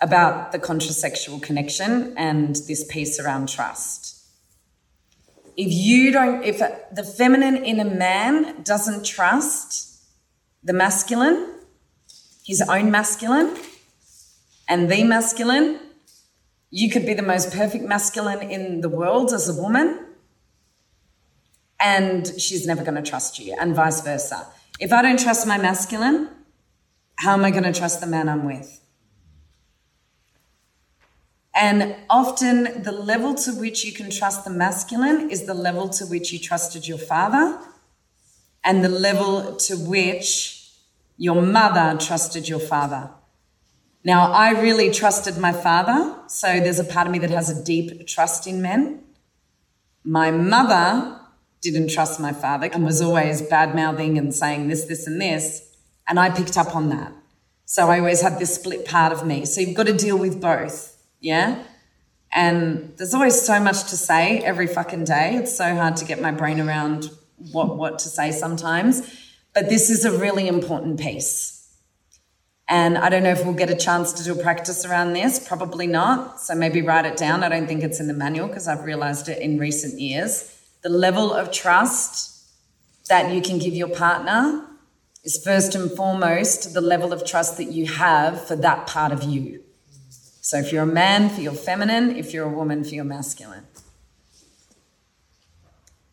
about 0.00 0.52
the 0.52 0.58
contrasexual 0.58 1.42
connection 1.42 2.16
and 2.16 2.54
this 2.54 2.84
piece 2.84 3.18
around 3.18 3.48
trust. 3.48 4.14
If 5.56 5.72
you 5.72 6.12
don't, 6.12 6.44
if 6.44 6.58
the 6.58 7.02
feminine 7.02 7.56
in 7.56 7.80
a 7.80 7.84
man 7.84 8.62
doesn't 8.62 9.04
trust 9.04 10.00
the 10.62 10.72
masculine, 10.72 11.52
his 12.44 12.62
own 12.62 12.92
masculine, 12.92 13.56
and 14.68 14.90
the 14.90 15.02
masculine, 15.04 15.80
you 16.70 16.90
could 16.90 17.06
be 17.06 17.14
the 17.14 17.22
most 17.22 17.52
perfect 17.52 17.84
masculine 17.84 18.42
in 18.50 18.82
the 18.82 18.88
world 18.88 19.32
as 19.32 19.48
a 19.48 19.60
woman, 19.60 20.06
and 21.80 22.26
she's 22.38 22.66
never 22.66 22.82
going 22.82 23.02
to 23.02 23.10
trust 23.10 23.38
you, 23.38 23.56
and 23.58 23.74
vice 23.74 24.02
versa. 24.02 24.46
If 24.78 24.92
I 24.92 25.02
don't 25.02 25.18
trust 25.18 25.46
my 25.46 25.58
masculine, 25.58 26.28
how 27.16 27.32
am 27.32 27.44
I 27.44 27.50
going 27.50 27.64
to 27.64 27.72
trust 27.72 28.00
the 28.00 28.06
man 28.06 28.28
I'm 28.28 28.44
with? 28.44 28.80
And 31.54 31.96
often 32.08 32.82
the 32.82 32.92
level 32.92 33.34
to 33.34 33.52
which 33.52 33.84
you 33.84 33.92
can 33.92 34.10
trust 34.10 34.44
the 34.44 34.50
masculine 34.50 35.28
is 35.30 35.46
the 35.46 35.54
level 35.54 35.88
to 35.88 36.04
which 36.04 36.32
you 36.32 36.38
trusted 36.38 36.86
your 36.86 36.98
father 36.98 37.58
and 38.62 38.84
the 38.84 38.88
level 38.88 39.56
to 39.56 39.74
which 39.74 40.70
your 41.16 41.42
mother 41.42 41.98
trusted 41.98 42.48
your 42.48 42.60
father. 42.60 43.10
Now, 44.04 44.32
I 44.32 44.50
really 44.60 44.90
trusted 44.90 45.38
my 45.38 45.52
father, 45.52 46.16
so 46.28 46.60
there's 46.60 46.78
a 46.78 46.84
part 46.84 47.06
of 47.06 47.12
me 47.12 47.18
that 47.18 47.30
has 47.30 47.50
a 47.50 47.64
deep 47.64 48.06
trust 48.06 48.46
in 48.46 48.62
men. 48.62 49.02
My 50.04 50.30
mother 50.30 51.20
didn't 51.60 51.90
trust 51.90 52.20
my 52.20 52.32
father 52.32 52.70
and 52.72 52.84
was 52.84 53.02
always 53.02 53.42
bad 53.42 53.74
mouthing 53.74 54.16
and 54.16 54.34
saying 54.34 54.68
this, 54.68 54.84
this, 54.84 55.06
and 55.06 55.20
this. 55.20 55.76
And 56.06 56.18
I 56.18 56.30
picked 56.30 56.56
up 56.56 56.74
on 56.76 56.88
that. 56.90 57.12
So 57.64 57.88
I 57.88 57.98
always 57.98 58.22
had 58.22 58.38
this 58.38 58.54
split 58.54 58.86
part 58.86 59.12
of 59.12 59.26
me. 59.26 59.44
So 59.44 59.60
you've 59.60 59.76
got 59.76 59.88
to 59.88 59.96
deal 59.96 60.16
with 60.16 60.40
both. 60.40 60.96
Yeah. 61.20 61.62
And 62.32 62.94
there's 62.96 63.14
always 63.14 63.40
so 63.40 63.60
much 63.60 63.90
to 63.90 63.96
say 63.96 64.38
every 64.38 64.66
fucking 64.66 65.04
day. 65.04 65.34
It's 65.34 65.54
so 65.54 65.74
hard 65.74 65.96
to 65.96 66.04
get 66.04 66.20
my 66.22 66.30
brain 66.30 66.60
around 66.60 67.10
what, 67.52 67.76
what 67.76 67.98
to 68.00 68.08
say 68.08 68.30
sometimes. 68.32 69.02
But 69.54 69.68
this 69.68 69.90
is 69.90 70.04
a 70.04 70.16
really 70.16 70.46
important 70.46 71.00
piece. 71.00 71.57
And 72.68 72.98
I 72.98 73.08
don't 73.08 73.22
know 73.22 73.30
if 73.30 73.44
we'll 73.44 73.54
get 73.54 73.70
a 73.70 73.76
chance 73.76 74.12
to 74.12 74.24
do 74.24 74.38
a 74.38 74.42
practice 74.42 74.84
around 74.84 75.14
this. 75.14 75.46
Probably 75.46 75.86
not. 75.86 76.38
So 76.40 76.54
maybe 76.54 76.82
write 76.82 77.06
it 77.06 77.16
down. 77.16 77.42
I 77.42 77.48
don't 77.48 77.66
think 77.66 77.82
it's 77.82 77.98
in 77.98 78.08
the 78.08 78.14
manual 78.14 78.46
because 78.46 78.68
I've 78.68 78.84
realized 78.84 79.28
it 79.28 79.40
in 79.40 79.58
recent 79.58 79.98
years. 79.98 80.54
The 80.82 80.90
level 80.90 81.32
of 81.32 81.50
trust 81.50 82.46
that 83.08 83.32
you 83.32 83.40
can 83.40 83.58
give 83.58 83.72
your 83.72 83.88
partner 83.88 84.66
is 85.24 85.42
first 85.42 85.74
and 85.74 85.90
foremost 85.90 86.74
the 86.74 86.82
level 86.82 87.12
of 87.12 87.24
trust 87.24 87.56
that 87.56 87.72
you 87.72 87.86
have 87.86 88.46
for 88.46 88.56
that 88.56 88.86
part 88.86 89.12
of 89.12 89.22
you. 89.22 89.62
So 90.42 90.58
if 90.58 90.72
you're 90.72 90.82
a 90.82 90.86
man, 90.86 91.30
for 91.30 91.40
your 91.40 91.52
feminine, 91.52 92.16
if 92.16 92.32
you're 92.32 92.46
a 92.46 92.52
woman, 92.52 92.84
for 92.84 92.94
your 92.94 93.04
masculine. 93.04 93.64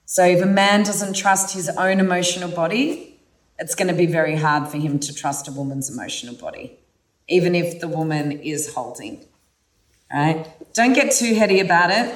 So 0.05 0.25
if 0.25 0.41
a 0.41 0.45
man 0.45 0.83
doesn't 0.83 1.15
trust 1.15 1.53
his 1.53 1.69
own 1.69 1.99
emotional 1.99 2.49
body, 2.49 3.14
it's 3.59 3.75
going 3.75 3.87
to 3.87 3.93
be 3.93 4.05
very 4.05 4.35
hard 4.35 4.67
for 4.67 4.77
him 4.77 4.99
to 4.99 5.13
trust 5.13 5.47
a 5.47 5.51
woman's 5.51 5.89
emotional 5.89 6.35
body, 6.35 6.79
even 7.27 7.55
if 7.55 7.79
the 7.79 7.87
woman 7.87 8.31
is 8.31 8.73
holding. 8.73 9.25
Right? 10.13 10.47
Don't 10.73 10.93
get 10.93 11.11
too 11.13 11.35
heady 11.35 11.59
about 11.59 11.91
it. 11.91 12.13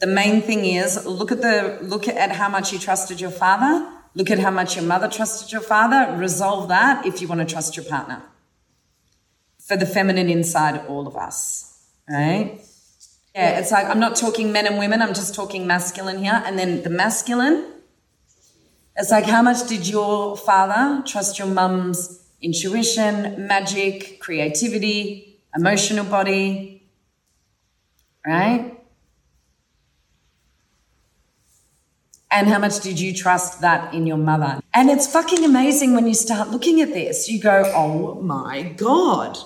The 0.00 0.06
main 0.06 0.42
thing 0.42 0.64
is 0.64 1.06
look 1.06 1.30
at 1.30 1.42
the 1.42 1.78
look 1.82 2.08
at 2.08 2.32
how 2.32 2.48
much 2.48 2.72
you 2.72 2.78
trusted 2.78 3.20
your 3.20 3.30
father, 3.30 3.88
look 4.14 4.30
at 4.30 4.38
how 4.38 4.50
much 4.50 4.76
your 4.76 4.84
mother 4.84 5.08
trusted 5.08 5.52
your 5.52 5.60
father, 5.60 6.16
resolve 6.16 6.68
that 6.68 7.06
if 7.06 7.20
you 7.22 7.28
want 7.28 7.40
to 7.40 7.46
trust 7.46 7.76
your 7.76 7.86
partner 7.86 8.22
for 9.58 9.76
the 9.76 9.86
feminine 9.86 10.28
inside 10.28 10.84
all 10.86 11.06
of 11.06 11.16
us, 11.16 11.86
right? 12.08 12.60
Yeah, 13.34 13.58
it's 13.60 13.70
like 13.70 13.86
I'm 13.86 14.00
not 14.00 14.16
talking 14.16 14.52
men 14.52 14.66
and 14.66 14.78
women, 14.78 15.00
I'm 15.00 15.14
just 15.14 15.34
talking 15.34 15.66
masculine 15.66 16.18
here. 16.18 16.42
And 16.44 16.58
then 16.58 16.82
the 16.82 16.90
masculine, 16.90 17.64
it's 18.96 19.10
like 19.10 19.24
how 19.24 19.42
much 19.42 19.66
did 19.68 19.88
your 19.88 20.36
father 20.36 21.02
trust 21.06 21.38
your 21.38 21.48
mum's 21.48 22.20
intuition, 22.40 23.46
magic, 23.46 24.20
creativity, 24.20 25.38
emotional 25.56 26.04
body, 26.04 26.82
right? 28.26 28.78
And 32.30 32.48
how 32.48 32.58
much 32.58 32.80
did 32.80 32.98
you 32.98 33.12
trust 33.14 33.60
that 33.60 33.92
in 33.92 34.06
your 34.06 34.16
mother? 34.16 34.60
And 34.72 34.88
it's 34.88 35.06
fucking 35.06 35.44
amazing 35.44 35.94
when 35.94 36.06
you 36.06 36.14
start 36.14 36.48
looking 36.48 36.80
at 36.80 36.88
this. 36.88 37.28
You 37.28 37.40
go, 37.40 37.70
oh 37.74 38.20
my 38.22 38.62
God. 38.62 39.36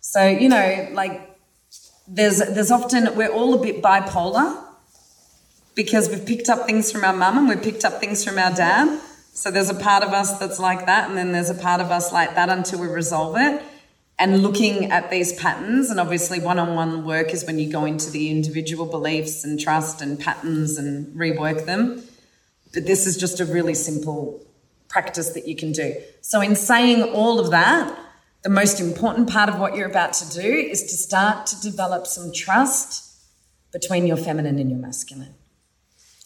So, 0.00 0.26
you 0.26 0.48
know, 0.48 0.88
like 0.92 1.38
there's 2.08 2.38
there's 2.38 2.70
often 2.70 3.14
we're 3.14 3.32
all 3.32 3.54
a 3.54 3.62
bit 3.62 3.82
bipolar 3.82 4.62
because 5.74 6.08
we've 6.08 6.26
picked 6.26 6.48
up 6.48 6.66
things 6.66 6.92
from 6.92 7.04
our 7.04 7.12
mum 7.12 7.38
and 7.38 7.48
we've 7.48 7.62
picked 7.62 7.84
up 7.84 8.00
things 8.00 8.24
from 8.24 8.38
our 8.38 8.52
dad. 8.52 9.00
So 9.34 9.50
there's 9.50 9.70
a 9.70 9.74
part 9.74 10.02
of 10.02 10.10
us 10.10 10.38
that's 10.38 10.58
like 10.58 10.86
that, 10.86 11.08
and 11.08 11.16
then 11.16 11.32
there's 11.32 11.48
a 11.48 11.54
part 11.54 11.80
of 11.80 11.90
us 11.90 12.12
like 12.12 12.34
that 12.34 12.50
until 12.50 12.80
we 12.80 12.86
resolve 12.86 13.36
it. 13.38 13.62
And 14.18 14.42
looking 14.42 14.92
at 14.92 15.10
these 15.10 15.32
patterns 15.32 15.90
and 15.90 15.98
obviously 15.98 16.38
one-on-one 16.38 17.04
work 17.04 17.32
is 17.32 17.44
when 17.44 17.58
you 17.58 17.72
go 17.72 17.86
into 17.86 18.10
the 18.10 18.30
individual 18.30 18.86
beliefs 18.86 19.42
and 19.42 19.58
trust 19.58 20.02
and 20.02 20.20
patterns 20.20 20.76
and 20.76 21.16
rework 21.16 21.64
them. 21.64 22.02
But 22.74 22.86
this 22.86 23.06
is 23.06 23.16
just 23.16 23.40
a 23.40 23.44
really 23.44 23.74
simple 23.74 24.46
practice 24.88 25.30
that 25.30 25.48
you 25.48 25.56
can 25.56 25.72
do. 25.72 25.96
So 26.20 26.40
in 26.40 26.54
saying 26.54 27.02
all 27.02 27.40
of 27.40 27.50
that 27.50 27.98
the 28.42 28.48
most 28.48 28.80
important 28.80 29.30
part 29.30 29.48
of 29.48 29.58
what 29.60 29.76
you're 29.76 29.88
about 29.88 30.12
to 30.14 30.28
do 30.30 30.42
is 30.42 30.82
to 30.82 30.96
start 30.96 31.46
to 31.46 31.60
develop 31.60 32.08
some 32.08 32.32
trust 32.32 33.16
between 33.72 34.04
your 34.04 34.16
feminine 34.16 34.58
and 34.58 34.68
your 34.68 34.80
masculine 34.80 35.34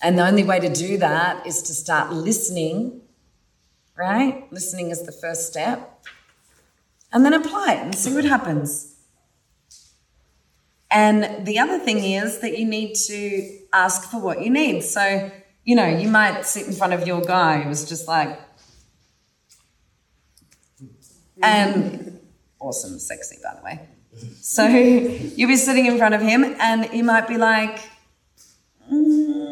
and 0.03 0.19
the 0.19 0.27
only 0.27 0.45
way 0.45 0.61
to 0.61 0.69
do 0.69 0.99
that 0.99 1.47
is 1.47 1.63
to 1.63 1.75
start 1.75 2.13
listening 2.13 3.01
right 3.97 4.51
listening 4.53 4.91
is 4.91 5.05
the 5.07 5.13
first 5.13 5.47
step 5.47 5.97
and 7.13 7.25
then 7.25 7.33
apply 7.33 7.73
it 7.73 7.79
and 7.79 7.95
see 7.95 8.15
what 8.15 8.25
happens. 8.25 8.95
And 10.91 11.47
the 11.47 11.59
other 11.59 11.79
thing 11.79 11.99
is 12.05 12.41
that 12.41 12.59
you 12.59 12.67
need 12.67 12.95
to 13.07 13.59
ask 13.73 14.11
for 14.11 14.21
what 14.21 14.43
you 14.43 14.51
need. 14.51 14.83
So, 14.83 15.31
you 15.65 15.75
know, 15.75 15.87
you 15.87 16.09
might 16.09 16.47
sit 16.47 16.67
in 16.67 16.75
front 16.75 16.93
of 16.93 17.07
your 17.07 17.23
guy 17.23 17.63
who's 17.63 17.85
just 17.89 18.07
like, 18.07 18.39
and 21.43 22.21
awesome, 22.61 22.99
sexy, 22.99 23.37
by 23.43 23.55
the 23.59 23.65
way. 23.65 23.89
So 24.41 24.67
you'll 24.67 25.49
be 25.49 25.57
sitting 25.57 25.87
in 25.87 25.99
front 25.99 26.15
of 26.15 26.21
him 26.21 26.45
and 26.61 26.85
he 26.87 27.03
might 27.03 27.29
be 27.29 27.37
like, 27.37 27.81
mm, 28.91 29.46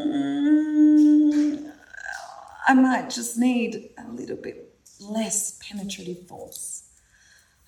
I 2.66 2.74
might 2.74 3.10
just 3.10 3.36
need 3.38 3.90
a 3.98 4.10
little 4.10 4.36
bit 4.36 4.74
less 5.00 5.58
penetrative 5.62 6.26
force. 6.26 6.84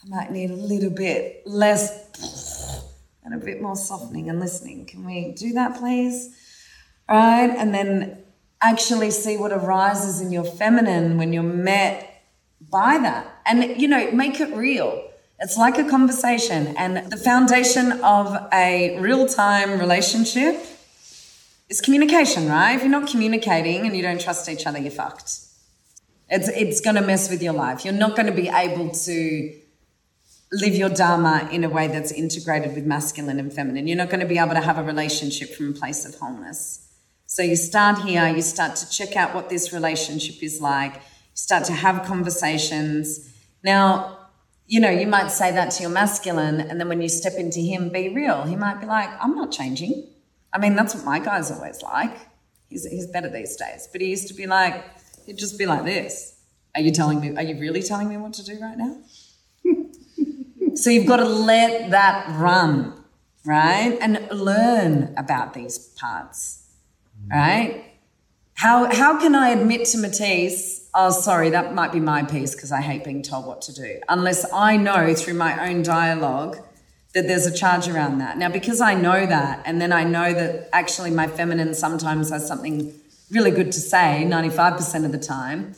I 0.04 0.08
might 0.08 0.30
need 0.30 0.50
a 0.50 0.56
little 0.56 0.90
bit 0.90 1.42
less 1.46 2.82
and 3.24 3.34
a 3.34 3.44
bit 3.44 3.60
more 3.60 3.76
softening 3.76 4.30
and 4.30 4.40
listening. 4.40 4.86
Can 4.86 5.04
we 5.04 5.32
do 5.32 5.52
that, 5.54 5.76
please? 5.76 6.34
Right? 7.08 7.50
And 7.50 7.74
then 7.74 8.22
actually 8.62 9.10
see 9.10 9.36
what 9.36 9.52
arises 9.52 10.20
in 10.20 10.32
your 10.32 10.44
feminine 10.44 11.18
when 11.18 11.32
you're 11.32 11.42
met 11.42 12.22
by 12.70 12.98
that. 12.98 13.26
And, 13.44 13.80
you 13.80 13.88
know, 13.88 14.10
make 14.12 14.40
it 14.40 14.54
real. 14.56 15.10
It's 15.38 15.58
like 15.58 15.76
a 15.76 15.88
conversation. 15.88 16.74
And 16.78 17.10
the 17.10 17.16
foundation 17.16 17.92
of 18.02 18.48
a 18.52 18.98
real 19.00 19.26
time 19.26 19.78
relationship 19.78 20.64
is 21.68 21.80
communication, 21.80 22.48
right? 22.48 22.74
If 22.76 22.82
you're 22.82 22.90
not 22.90 23.08
communicating 23.08 23.86
and 23.86 23.96
you 23.96 24.02
don't 24.02 24.20
trust 24.20 24.48
each 24.48 24.66
other, 24.66 24.78
you're 24.78 24.90
fucked. 24.90 25.40
It's, 26.28 26.48
it's 26.48 26.80
going 26.80 26.96
to 26.96 27.02
mess 27.02 27.30
with 27.30 27.42
your 27.42 27.52
life. 27.52 27.84
You're 27.84 27.94
not 27.94 28.16
going 28.16 28.26
to 28.26 28.32
be 28.32 28.48
able 28.48 28.90
to 28.90 29.60
live 30.52 30.74
your 30.74 30.88
dharma 30.88 31.48
in 31.52 31.64
a 31.64 31.68
way 31.68 31.88
that's 31.88 32.12
integrated 32.12 32.74
with 32.74 32.86
masculine 32.86 33.38
and 33.38 33.52
feminine. 33.52 33.86
You're 33.86 33.96
not 33.96 34.10
going 34.10 34.20
to 34.20 34.26
be 34.26 34.38
able 34.38 34.54
to 34.54 34.60
have 34.60 34.78
a 34.78 34.82
relationship 34.82 35.54
from 35.54 35.70
a 35.70 35.72
place 35.72 36.04
of 36.04 36.14
wholeness. 36.16 36.88
So 37.26 37.42
you 37.42 37.56
start 37.56 38.02
here, 38.02 38.28
you 38.28 38.42
start 38.42 38.76
to 38.76 38.88
check 38.88 39.16
out 39.16 39.34
what 39.34 39.48
this 39.48 39.72
relationship 39.72 40.42
is 40.42 40.60
like, 40.60 40.94
you 40.94 41.00
start 41.34 41.64
to 41.64 41.72
have 41.72 42.04
conversations. 42.06 43.32
Now, 43.64 44.18
you 44.68 44.80
know, 44.80 44.90
you 44.90 45.06
might 45.06 45.28
say 45.28 45.50
that 45.52 45.72
to 45.72 45.82
your 45.82 45.90
masculine, 45.90 46.60
and 46.60 46.80
then 46.80 46.88
when 46.88 47.02
you 47.02 47.08
step 47.08 47.34
into 47.34 47.60
him, 47.60 47.88
be 47.88 48.08
real. 48.08 48.44
He 48.44 48.56
might 48.56 48.80
be 48.80 48.86
like, 48.86 49.10
I'm 49.20 49.34
not 49.34 49.52
changing. 49.52 50.08
I 50.56 50.58
mean, 50.58 50.74
that's 50.74 50.94
what 50.94 51.04
my 51.04 51.18
guy's 51.18 51.50
always 51.50 51.82
like. 51.82 52.16
He's, 52.70 52.86
he's 52.86 53.06
better 53.08 53.28
these 53.28 53.56
days. 53.56 53.90
But 53.92 54.00
he 54.00 54.08
used 54.08 54.26
to 54.28 54.34
be 54.34 54.46
like, 54.46 54.82
he'd 55.26 55.36
just 55.36 55.58
be 55.58 55.66
like 55.66 55.84
this. 55.84 56.34
Are 56.74 56.80
you 56.80 56.92
telling 56.92 57.20
me, 57.20 57.36
are 57.36 57.42
you 57.42 57.60
really 57.60 57.82
telling 57.82 58.08
me 58.08 58.16
what 58.16 58.32
to 58.34 58.44
do 58.44 58.58
right 58.60 58.78
now? 58.78 58.96
So 60.76 60.90
you've 60.90 61.06
got 61.06 61.16
to 61.16 61.24
let 61.24 61.90
that 61.92 62.28
run, 62.38 63.02
right? 63.46 63.96
And 63.98 64.28
learn 64.30 65.14
about 65.16 65.54
these 65.54 65.78
parts, 65.78 66.66
right? 67.30 67.82
How, 68.52 68.94
how 68.94 69.18
can 69.18 69.34
I 69.34 69.48
admit 69.50 69.86
to 69.88 69.98
Matisse, 69.98 70.90
oh, 70.94 71.12
sorry, 71.12 71.48
that 71.48 71.72
might 71.72 71.92
be 71.92 72.00
my 72.00 72.24
piece 72.24 72.54
because 72.54 72.72
I 72.72 72.82
hate 72.82 73.04
being 73.04 73.22
told 73.22 73.46
what 73.46 73.62
to 73.62 73.72
do, 73.72 74.00
unless 74.10 74.44
I 74.52 74.76
know 74.76 75.14
through 75.14 75.34
my 75.34 75.70
own 75.70 75.82
dialogue 75.82 76.58
that 77.16 77.26
there's 77.26 77.46
a 77.46 77.50
charge 77.50 77.88
around 77.88 78.18
that. 78.18 78.36
Now, 78.36 78.50
because 78.50 78.78
I 78.82 78.92
know 78.92 79.24
that, 79.24 79.62
and 79.64 79.80
then 79.80 79.90
I 79.90 80.04
know 80.04 80.34
that 80.34 80.68
actually 80.70 81.10
my 81.10 81.26
feminine 81.26 81.72
sometimes 81.72 82.28
has 82.28 82.46
something 82.46 82.92
really 83.30 83.50
good 83.50 83.72
to 83.72 83.80
say 83.80 84.26
95% 84.28 85.06
of 85.06 85.12
the 85.12 85.18
time, 85.18 85.74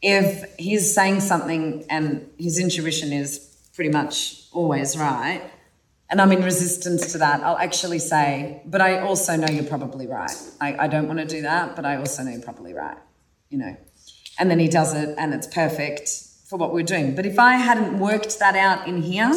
if 0.00 0.44
he's 0.58 0.94
saying 0.94 1.22
something 1.22 1.84
and 1.90 2.30
his 2.38 2.60
intuition 2.60 3.12
is 3.12 3.52
pretty 3.74 3.90
much 3.90 4.44
always 4.52 4.96
right. 4.96 5.42
And 6.08 6.20
I'm 6.20 6.30
in 6.30 6.44
resistance 6.44 7.10
to 7.12 7.18
that. 7.18 7.42
I'll 7.42 7.58
actually 7.58 7.98
say, 7.98 8.62
but 8.64 8.80
I 8.80 9.00
also 9.00 9.34
know 9.34 9.48
you're 9.48 9.64
probably 9.64 10.06
right. 10.06 10.36
I, 10.60 10.84
I 10.84 10.86
don't 10.86 11.08
want 11.08 11.18
to 11.18 11.26
do 11.26 11.42
that, 11.42 11.74
but 11.74 11.84
I 11.84 11.96
also 11.96 12.22
know 12.22 12.30
you're 12.30 12.42
probably 12.42 12.74
right, 12.74 12.96
you 13.48 13.58
know. 13.58 13.76
And 14.38 14.48
then 14.48 14.60
he 14.60 14.68
does 14.68 14.94
it 14.94 15.16
and 15.18 15.34
it's 15.34 15.48
perfect 15.48 16.08
for 16.46 16.56
what 16.56 16.72
we're 16.72 16.84
doing. 16.84 17.16
But 17.16 17.26
if 17.26 17.40
I 17.40 17.54
hadn't 17.54 17.98
worked 17.98 18.38
that 18.38 18.54
out 18.54 18.86
in 18.86 19.02
here 19.02 19.32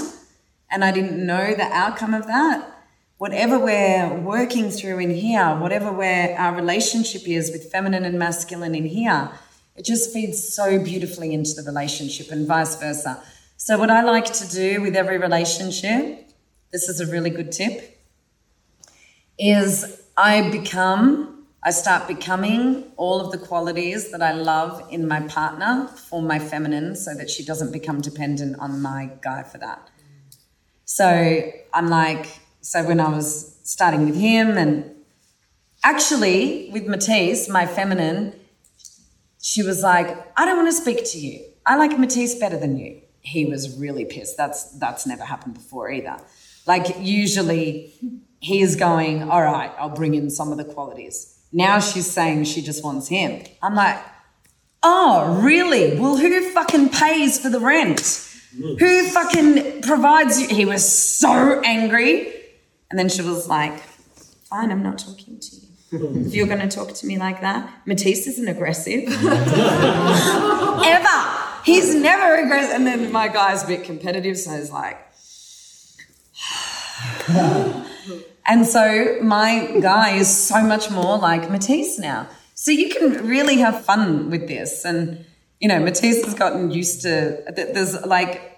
and 0.74 0.84
I 0.84 0.92
didn't 0.92 1.24
know 1.24 1.54
the 1.54 1.70
outcome 1.72 2.16
of 2.16 2.26
that, 2.26 2.68
whatever 3.20 3.60
we're 3.60 4.12
working 4.16 4.72
through 4.72 4.98
in 4.98 5.12
here, 5.12 5.56
whatever 5.56 5.94
where 5.94 6.36
our 6.36 6.56
relationship 6.56 7.28
is 7.28 7.52
with 7.52 7.72
feminine 7.72 8.06
and 8.06 8.18
masculine 8.18 8.74
in 8.74 8.86
here, 8.86 9.30
it 9.76 9.86
just 9.86 10.12
feeds 10.12 10.52
so 10.52 10.84
beautifully 10.84 11.32
into 11.32 11.54
the 11.54 11.62
relationship 11.62 12.32
and 12.32 12.48
vice 12.48 12.76
versa. 12.76 13.22
So, 13.56 13.78
what 13.78 13.92
I 13.92 14.02
like 14.02 14.26
to 14.34 14.50
do 14.50 14.82
with 14.82 14.96
every 14.96 15.20
relationship, 15.20 16.28
this 16.72 16.90
is 16.90 17.00
a 17.00 17.06
really 17.06 17.30
good 17.30 17.52
tip, 17.52 17.96
is 19.38 20.02
I 20.18 20.50
become, 20.50 21.46
I 21.62 21.70
start 21.70 22.08
becoming 22.08 22.92
all 22.98 23.22
of 23.22 23.32
the 23.32 23.38
qualities 23.38 24.12
that 24.12 24.24
I 24.24 24.34
love 24.34 24.88
in 24.90 25.08
my 25.08 25.22
partner 25.22 25.88
for 26.10 26.22
my 26.24 26.40
feminine 26.40 26.96
so 26.96 27.14
that 27.14 27.30
she 27.30 27.46
doesn't 27.46 27.72
become 27.72 28.02
dependent 28.02 28.60
on 28.60 28.82
my 28.82 29.12
guy 29.22 29.44
for 29.44 29.60
that. 29.60 29.92
So, 30.86 31.52
I'm 31.74 31.88
like, 31.88 32.28
so 32.62 32.84
when 32.84 33.00
I 33.00 33.10
was 33.10 33.58
starting 33.64 34.06
with 34.06 34.16
him 34.16 34.58
and 34.58 34.90
actually 35.84 36.70
with 36.72 36.88
Matisse, 36.88 37.50
my 37.50 37.66
feminine, 37.66 38.34
she 39.42 39.64
was 39.64 39.84
like, 39.84 40.08
I 40.38 40.46
don't 40.46 40.58
want 40.58 40.70
to 40.70 40.74
speak 40.74 41.04
to 41.12 41.20
you. 41.20 41.44
I 41.66 41.76
like 41.76 41.98
Matisse 41.98 42.36
better 42.36 42.58
than 42.58 42.78
you. 42.78 43.02
He 43.22 43.46
was 43.46 43.78
really 43.78 44.06
pissed. 44.06 44.38
That's 44.38 44.72
that's 44.80 45.06
never 45.06 45.24
happened 45.24 45.54
before 45.54 45.90
either. 45.92 46.18
Like 46.66 46.96
usually 47.00 47.94
he's 48.40 48.76
going, 48.76 49.24
all 49.30 49.42
right, 49.42 49.72
I'll 49.78 49.90
bring 49.90 50.14
in 50.16 50.30
some 50.30 50.52
of 50.52 50.58
the 50.58 50.66
qualities. 50.66 51.38
Now 51.52 51.80
she's 51.80 52.10
saying 52.10 52.46
she 52.46 52.62
just 52.62 52.84
wants 52.84 53.08
him. 53.08 53.44
I'm 53.62 53.76
like, 53.76 54.00
oh, 54.82 55.42
really? 55.42 56.00
Well, 56.00 56.18
who 56.18 56.50
fucking 56.52 56.90
pays 56.90 57.40
for 57.40 57.50
the 57.50 57.60
rent? 57.60 58.33
Who 58.58 59.08
fucking 59.08 59.82
provides 59.82 60.42
you? 60.42 60.48
He 60.48 60.66
was 60.66 60.88
so 60.88 61.62
angry. 61.62 62.34
And 62.90 63.00
then 63.00 63.10
she 63.10 63.22
was 63.22 63.48
like, 63.48 63.80
fine, 64.50 64.72
I'm 64.72 64.84
not 64.84 65.00
talking 65.00 65.40
to 65.40 65.56
you 65.56 65.64
if 65.94 66.34
you're 66.34 66.48
going 66.48 66.68
to 66.68 66.76
talk 66.76 66.94
to 66.94 67.06
me 67.06 67.18
like 67.18 67.42
that. 67.42 67.72
Matisse 67.86 68.28
isn't 68.28 68.48
aggressive. 68.48 69.04
Ever. 70.84 71.08
He's 71.66 71.94
never 71.96 72.36
aggressive. 72.36 72.76
And 72.76 72.88
then 72.88 73.12
my 73.12 73.28
guy's 73.28 73.64
a 73.64 73.68
bit 73.68 73.84
competitive, 73.84 74.38
so 74.38 74.52
he's 74.56 74.72
like, 74.72 74.98
and 78.46 78.66
so 78.66 79.20
my 79.22 79.78
guy 79.82 80.16
is 80.16 80.36
so 80.36 80.62
much 80.64 80.90
more 80.90 81.18
like 81.18 81.50
Matisse 81.50 82.00
now. 82.00 82.28
So 82.56 82.72
you 82.72 82.90
can 82.90 83.28
really 83.28 83.58
have 83.58 83.86
fun 83.86 84.30
with 84.30 84.48
this. 84.48 84.84
And, 84.86 85.26
you 85.60 85.68
know, 85.68 85.80
Matisse 85.80 86.24
has 86.26 86.34
gotten 86.34 86.72
used 86.72 87.02
to, 87.04 87.44
there's 87.56 88.06
like, 88.06 88.50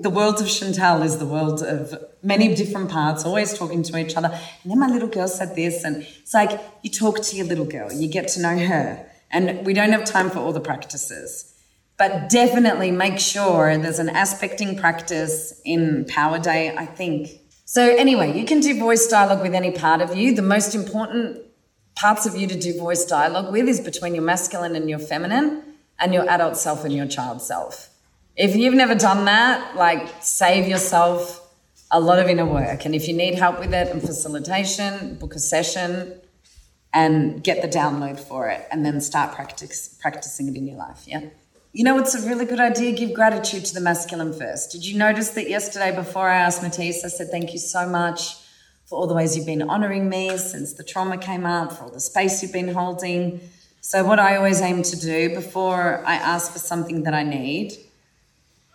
the 0.00 0.10
world 0.10 0.40
of 0.40 0.48
Chantal 0.48 1.02
is 1.02 1.18
the 1.18 1.26
world 1.26 1.62
of 1.62 1.94
many 2.22 2.54
different 2.54 2.90
parts, 2.90 3.24
always 3.24 3.56
talking 3.56 3.82
to 3.82 3.96
each 3.98 4.16
other. 4.16 4.28
And 4.28 4.70
then 4.70 4.78
my 4.78 4.86
little 4.86 5.08
girl 5.08 5.26
said 5.26 5.56
this, 5.56 5.82
and 5.84 6.06
it's 6.20 6.32
like 6.32 6.60
you 6.82 6.90
talk 6.90 7.20
to 7.22 7.36
your 7.36 7.46
little 7.46 7.64
girl, 7.64 7.92
you 7.92 8.08
get 8.08 8.28
to 8.28 8.40
know 8.40 8.56
her, 8.58 9.04
and 9.30 9.66
we 9.66 9.74
don't 9.74 9.90
have 9.90 10.04
time 10.04 10.30
for 10.30 10.38
all 10.38 10.52
the 10.52 10.60
practices. 10.60 11.52
But 11.98 12.30
definitely 12.30 12.90
make 12.90 13.18
sure 13.18 13.76
there's 13.76 13.98
an 13.98 14.08
aspecting 14.08 14.78
practice 14.78 15.60
in 15.64 16.04
Power 16.06 16.38
Day, 16.38 16.74
I 16.76 16.86
think. 16.86 17.30
So, 17.64 17.82
anyway, 17.82 18.38
you 18.38 18.44
can 18.44 18.60
do 18.60 18.78
voice 18.78 19.06
dialogue 19.06 19.42
with 19.42 19.54
any 19.54 19.72
part 19.72 20.00
of 20.00 20.16
you. 20.16 20.34
The 20.34 20.42
most 20.42 20.74
important 20.74 21.40
parts 21.94 22.26
of 22.26 22.36
you 22.36 22.46
to 22.46 22.58
do 22.58 22.78
voice 22.78 23.04
dialogue 23.04 23.52
with 23.52 23.68
is 23.68 23.80
between 23.80 24.14
your 24.14 24.24
masculine 24.24 24.74
and 24.74 24.88
your 24.88 24.98
feminine, 24.98 25.62
and 26.02 26.12
your 26.12 26.28
adult 26.28 26.56
self 26.56 26.84
and 26.84 26.92
your 26.92 27.06
child 27.06 27.40
self. 27.40 27.88
If 28.36 28.56
you've 28.56 28.74
never 28.74 28.94
done 28.94 29.24
that, 29.26 29.76
like 29.76 30.08
save 30.20 30.68
yourself 30.68 31.38
a 31.92 32.00
lot 32.00 32.18
of 32.18 32.26
inner 32.26 32.44
work. 32.44 32.84
And 32.84 32.94
if 32.94 33.06
you 33.06 33.14
need 33.14 33.34
help 33.36 33.60
with 33.60 33.72
it 33.72 33.88
and 33.88 34.02
facilitation, 34.02 35.14
book 35.16 35.34
a 35.34 35.38
session 35.38 36.20
and 36.92 37.42
get 37.44 37.62
the 37.62 37.68
download 37.68 38.18
for 38.18 38.48
it 38.48 38.66
and 38.70 38.84
then 38.84 39.00
start 39.00 39.34
practice, 39.34 39.96
practicing 40.00 40.48
it 40.48 40.56
in 40.56 40.66
your 40.66 40.76
life. 40.76 41.04
Yeah. 41.06 41.28
You 41.72 41.84
know, 41.84 41.98
it's 41.98 42.14
a 42.14 42.28
really 42.28 42.46
good 42.46 42.60
idea. 42.60 42.92
Give 42.92 43.14
gratitude 43.14 43.64
to 43.66 43.74
the 43.74 43.80
masculine 43.80 44.32
first. 44.32 44.72
Did 44.72 44.84
you 44.84 44.98
notice 44.98 45.30
that 45.30 45.48
yesterday 45.48 45.94
before 45.94 46.28
I 46.28 46.36
asked 46.36 46.62
Matisse, 46.62 47.04
I 47.04 47.08
said, 47.08 47.30
Thank 47.30 47.52
you 47.52 47.58
so 47.58 47.86
much 47.86 48.36
for 48.84 48.98
all 48.98 49.06
the 49.06 49.14
ways 49.14 49.36
you've 49.36 49.46
been 49.46 49.62
honoring 49.62 50.08
me 50.10 50.36
since 50.36 50.74
the 50.74 50.84
trauma 50.84 51.16
came 51.16 51.46
up, 51.46 51.72
for 51.72 51.84
all 51.84 51.90
the 51.90 52.00
space 52.00 52.42
you've 52.42 52.52
been 52.52 52.74
holding. 52.74 53.40
So, 53.84 54.04
what 54.04 54.20
I 54.20 54.36
always 54.36 54.60
aim 54.60 54.84
to 54.84 54.96
do 54.96 55.34
before 55.34 56.04
I 56.06 56.14
ask 56.14 56.52
for 56.52 56.60
something 56.60 57.02
that 57.02 57.14
I 57.14 57.24
need 57.24 57.72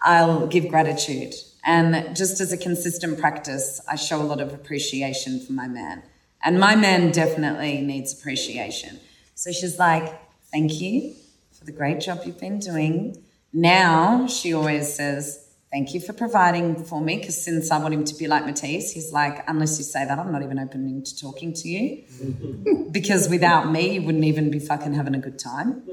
I'll 0.02 0.48
give 0.48 0.68
gratitude. 0.68 1.34
And 1.66 2.16
just 2.16 2.40
as 2.40 2.52
a 2.52 2.58
consistent 2.58 3.18
practice, 3.18 3.82
I 3.90 3.96
show 3.96 4.22
a 4.22 4.24
lot 4.24 4.42
of 4.42 4.54
appreciation 4.54 5.40
for 5.40 5.54
my 5.54 5.68
man. 5.68 6.04
And 6.44 6.60
my 6.60 6.76
man 6.76 7.12
definitely 7.12 7.82
needs 7.82 8.14
appreciation. 8.14 9.00
So 9.34 9.52
she's 9.52 9.80
like, 9.80 10.20
Thank 10.52 10.82
you 10.82 11.14
for 11.52 11.64
the 11.64 11.72
great 11.72 12.02
job 12.02 12.22
you've 12.26 12.40
been 12.40 12.60
doing. 12.60 13.24
Now 13.54 14.28
she 14.28 14.54
always 14.54 14.94
says, 14.94 15.47
Thank 15.72 15.94
you 15.94 16.00
for 16.00 16.14
providing 16.14 16.84
for 16.86 17.02
me. 17.02 17.18
Because 17.18 17.44
since 17.44 17.72
I 17.72 17.80
want 17.80 17.94
him 17.94 18.06
to 18.06 18.16
be 18.16 18.28
like 18.28 18.46
Matisse, 18.46 18.92
he's 18.92 19.12
like, 19.12 19.44
Unless 19.48 19.78
you 19.78 19.84
say 19.84 20.06
that, 20.06 20.18
I'm 20.18 20.32
not 20.32 20.44
even 20.44 20.60
opening 20.60 21.04
to 21.04 21.20
talking 21.20 21.54
to 21.54 21.68
you. 21.68 22.88
because 22.92 23.30
without 23.30 23.72
me, 23.72 23.96
you 23.96 24.02
wouldn't 24.02 24.24
even 24.24 24.50
be 24.50 24.60
fucking 24.60 24.94
having 24.94 25.16
a 25.16 25.20
good 25.20 25.40
time. 25.40 25.84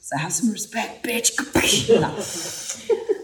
So 0.00 0.16
have 0.16 0.32
some 0.32 0.50
respect, 0.50 1.04
bitch. 1.04 1.90
no 2.00 3.16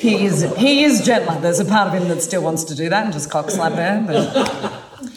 he 0.00 0.26
is 0.26 0.42
he 0.56 0.84
is 0.84 1.04
gentler. 1.04 1.40
There's 1.40 1.60
a 1.60 1.64
part 1.64 1.88
of 1.88 1.94
him 1.94 2.08
that 2.08 2.22
still 2.22 2.42
wants 2.42 2.64
to 2.64 2.74
do 2.74 2.88
that 2.88 3.04
and 3.04 3.12
just 3.12 3.30
cock 3.30 3.50
slap 3.50 3.72
her, 3.72 4.04
but 4.06 5.10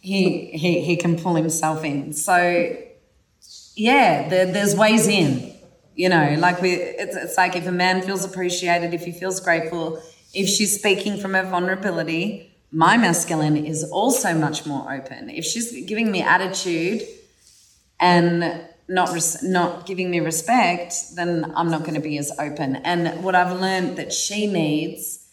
he 0.00 0.50
he 0.52 0.80
he 0.80 0.96
can 0.96 1.18
pull 1.18 1.34
himself 1.34 1.84
in. 1.84 2.12
So 2.12 2.76
yeah, 3.74 4.28
there, 4.28 4.46
there's 4.46 4.76
ways 4.76 5.08
in. 5.08 5.54
You 6.00 6.08
know, 6.08 6.34
like 6.38 6.62
we, 6.62 6.72
it's, 6.72 7.14
it's 7.14 7.36
like 7.36 7.54
if 7.56 7.66
a 7.66 7.72
man 7.72 8.00
feels 8.00 8.24
appreciated, 8.24 8.94
if 8.94 9.04
he 9.04 9.12
feels 9.12 9.38
grateful, 9.38 10.02
if 10.32 10.48
she's 10.48 10.74
speaking 10.74 11.18
from 11.18 11.34
her 11.34 11.42
vulnerability, 11.42 12.56
my 12.72 12.96
masculine 12.96 13.58
is 13.72 13.84
also 13.84 14.32
much 14.32 14.64
more 14.64 14.90
open. 14.90 15.28
If 15.28 15.44
she's 15.44 15.84
giving 15.84 16.10
me 16.10 16.22
attitude 16.22 17.02
and 18.00 18.62
not 18.88 19.12
res- 19.12 19.42
not 19.42 19.84
giving 19.84 20.10
me 20.10 20.20
respect, 20.20 20.94
then 21.16 21.52
I'm 21.54 21.70
not 21.70 21.80
going 21.80 21.96
to 21.96 22.06
be 22.10 22.16
as 22.16 22.32
open. 22.38 22.76
And 22.76 23.22
what 23.22 23.34
I've 23.34 23.60
learned 23.60 23.98
that 23.98 24.10
she 24.10 24.46
needs 24.46 25.28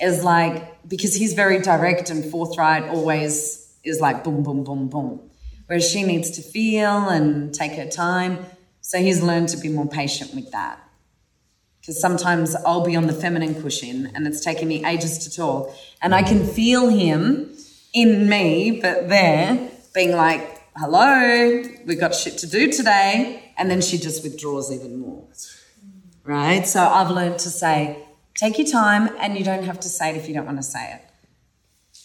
is 0.00 0.24
like 0.24 0.88
because 0.88 1.14
he's 1.14 1.34
very 1.34 1.60
direct 1.60 2.10
and 2.10 2.28
forthright, 2.28 2.82
always 2.88 3.72
is 3.84 4.00
like 4.00 4.24
boom, 4.24 4.42
boom, 4.42 4.64
boom, 4.64 4.88
boom. 4.88 5.30
Whereas 5.66 5.88
she 5.88 6.02
needs 6.02 6.32
to 6.32 6.42
feel 6.42 7.08
and 7.08 7.54
take 7.54 7.74
her 7.74 7.86
time. 7.86 8.44
So 8.88 8.96
he's 9.02 9.20
learned 9.22 9.50
to 9.50 9.58
be 9.58 9.68
more 9.68 9.86
patient 9.86 10.34
with 10.34 10.50
that. 10.52 10.82
Because 11.78 12.00
sometimes 12.00 12.56
I'll 12.56 12.86
be 12.86 12.96
on 12.96 13.06
the 13.06 13.12
feminine 13.12 13.60
cushion 13.60 14.10
and 14.14 14.26
it's 14.26 14.42
taking 14.42 14.66
me 14.66 14.82
ages 14.82 15.18
to 15.24 15.30
talk, 15.30 15.76
and 16.00 16.14
I 16.14 16.22
can 16.22 16.42
feel 16.46 16.88
him 16.88 17.54
in 17.92 18.30
me, 18.30 18.80
but 18.80 19.10
there 19.10 19.70
being 19.94 20.12
like, 20.12 20.62
hello, 20.74 21.64
we've 21.84 22.00
got 22.00 22.14
shit 22.14 22.38
to 22.38 22.46
do 22.46 22.72
today. 22.72 23.52
And 23.58 23.70
then 23.70 23.82
she 23.82 23.98
just 23.98 24.22
withdraws 24.22 24.72
even 24.72 24.98
more. 24.98 25.28
Right? 26.24 26.66
So 26.66 26.80
I've 26.80 27.10
learned 27.10 27.40
to 27.40 27.50
say, 27.50 28.06
take 28.34 28.56
your 28.56 28.68
time 28.68 29.14
and 29.18 29.36
you 29.36 29.44
don't 29.44 29.64
have 29.64 29.80
to 29.80 29.90
say 29.90 30.12
it 30.12 30.16
if 30.16 30.28
you 30.28 30.34
don't 30.34 30.46
want 30.46 30.60
to 30.60 30.62
say 30.62 30.94
it. 30.94 31.02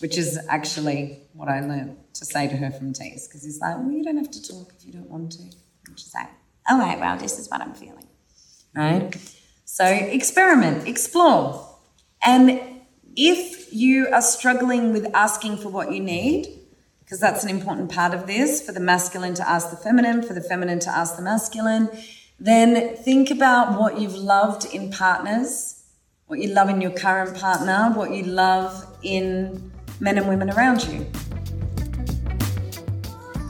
Which 0.01 0.17
is 0.17 0.37
actually 0.49 1.21
what 1.31 1.47
I 1.47 1.61
learned 1.61 1.95
to 2.15 2.25
say 2.25 2.49
to 2.49 2.57
her 2.57 2.71
from 2.71 2.91
Tees, 2.91 3.25
because 3.25 3.45
he's 3.45 3.61
like, 3.61 3.77
well, 3.77 3.89
you 3.91 4.03
don't 4.03 4.17
have 4.17 4.31
to 4.31 4.43
talk 4.45 4.73
if 4.77 4.85
you 4.85 4.91
don't 4.91 5.09
want 5.09 5.31
to. 5.31 5.43
And 5.87 5.97
she's 5.97 6.13
like, 6.13 6.27
all 6.69 6.79
right, 6.79 6.99
well, 6.99 7.17
this 7.17 7.39
is 7.39 7.49
what 7.49 7.61
I'm 7.61 7.73
feeling. 7.73 8.07
Right? 8.75 9.15
So 9.65 9.85
experiment, 9.85 10.87
explore. 10.87 11.67
And 12.25 12.61
if 13.15 13.73
you 13.73 14.07
are 14.07 14.21
struggling 14.21 14.93
with 14.93 15.07
asking 15.13 15.57
for 15.57 15.69
what 15.69 15.91
you 15.91 15.99
need, 15.99 16.47
because 16.99 17.19
that's 17.19 17.43
an 17.43 17.49
important 17.49 17.91
part 17.91 18.13
of 18.13 18.27
this 18.27 18.61
for 18.65 18.71
the 18.71 18.79
masculine 18.79 19.33
to 19.35 19.47
ask 19.47 19.69
the 19.69 19.75
feminine, 19.75 20.23
for 20.23 20.33
the 20.33 20.41
feminine 20.41 20.79
to 20.79 20.89
ask 20.89 21.15
the 21.15 21.21
masculine. 21.21 21.89
Then 22.39 22.95
think 22.95 23.29
about 23.29 23.79
what 23.79 23.99
you've 23.99 24.15
loved 24.15 24.65
in 24.73 24.89
partners, 24.89 25.83
what 26.27 26.39
you 26.39 26.49
love 26.49 26.69
in 26.69 26.81
your 26.81 26.91
current 26.91 27.37
partner, 27.37 27.91
what 27.95 28.11
you 28.11 28.23
love 28.23 28.85
in 29.03 29.71
men 29.99 30.17
and 30.17 30.27
women 30.27 30.49
around 30.49 30.83
you. 30.87 31.05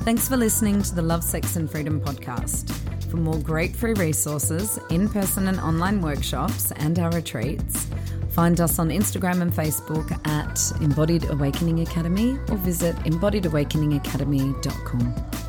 Thanks 0.04 0.28
for 0.28 0.36
listening 0.36 0.82
to 0.84 0.96
the 0.96 1.02
Love, 1.02 1.24
Sex 1.24 1.56
and 1.56 1.72
Freedom 1.72 2.02
podcast. 2.02 2.83
For 3.14 3.18
more 3.18 3.38
great 3.38 3.76
free 3.76 3.94
resources, 3.94 4.80
in 4.90 5.08
person 5.08 5.48
and 5.48 5.60
online 5.60 6.02
workshops, 6.02 6.72
and 6.72 6.98
our 6.98 7.12
retreats, 7.12 7.86
Find 8.34 8.60
us 8.60 8.80
on 8.80 8.90
Instagram 8.90 9.44
and 9.44 9.54
Facebook 9.54 10.10
at 10.26 10.60
Embodied 10.82 11.30
Awakening 11.30 11.82
Academy 11.82 12.40
or 12.50 12.58
visit 12.58 12.96
embodiedawakeningacademy.com. 13.06 15.43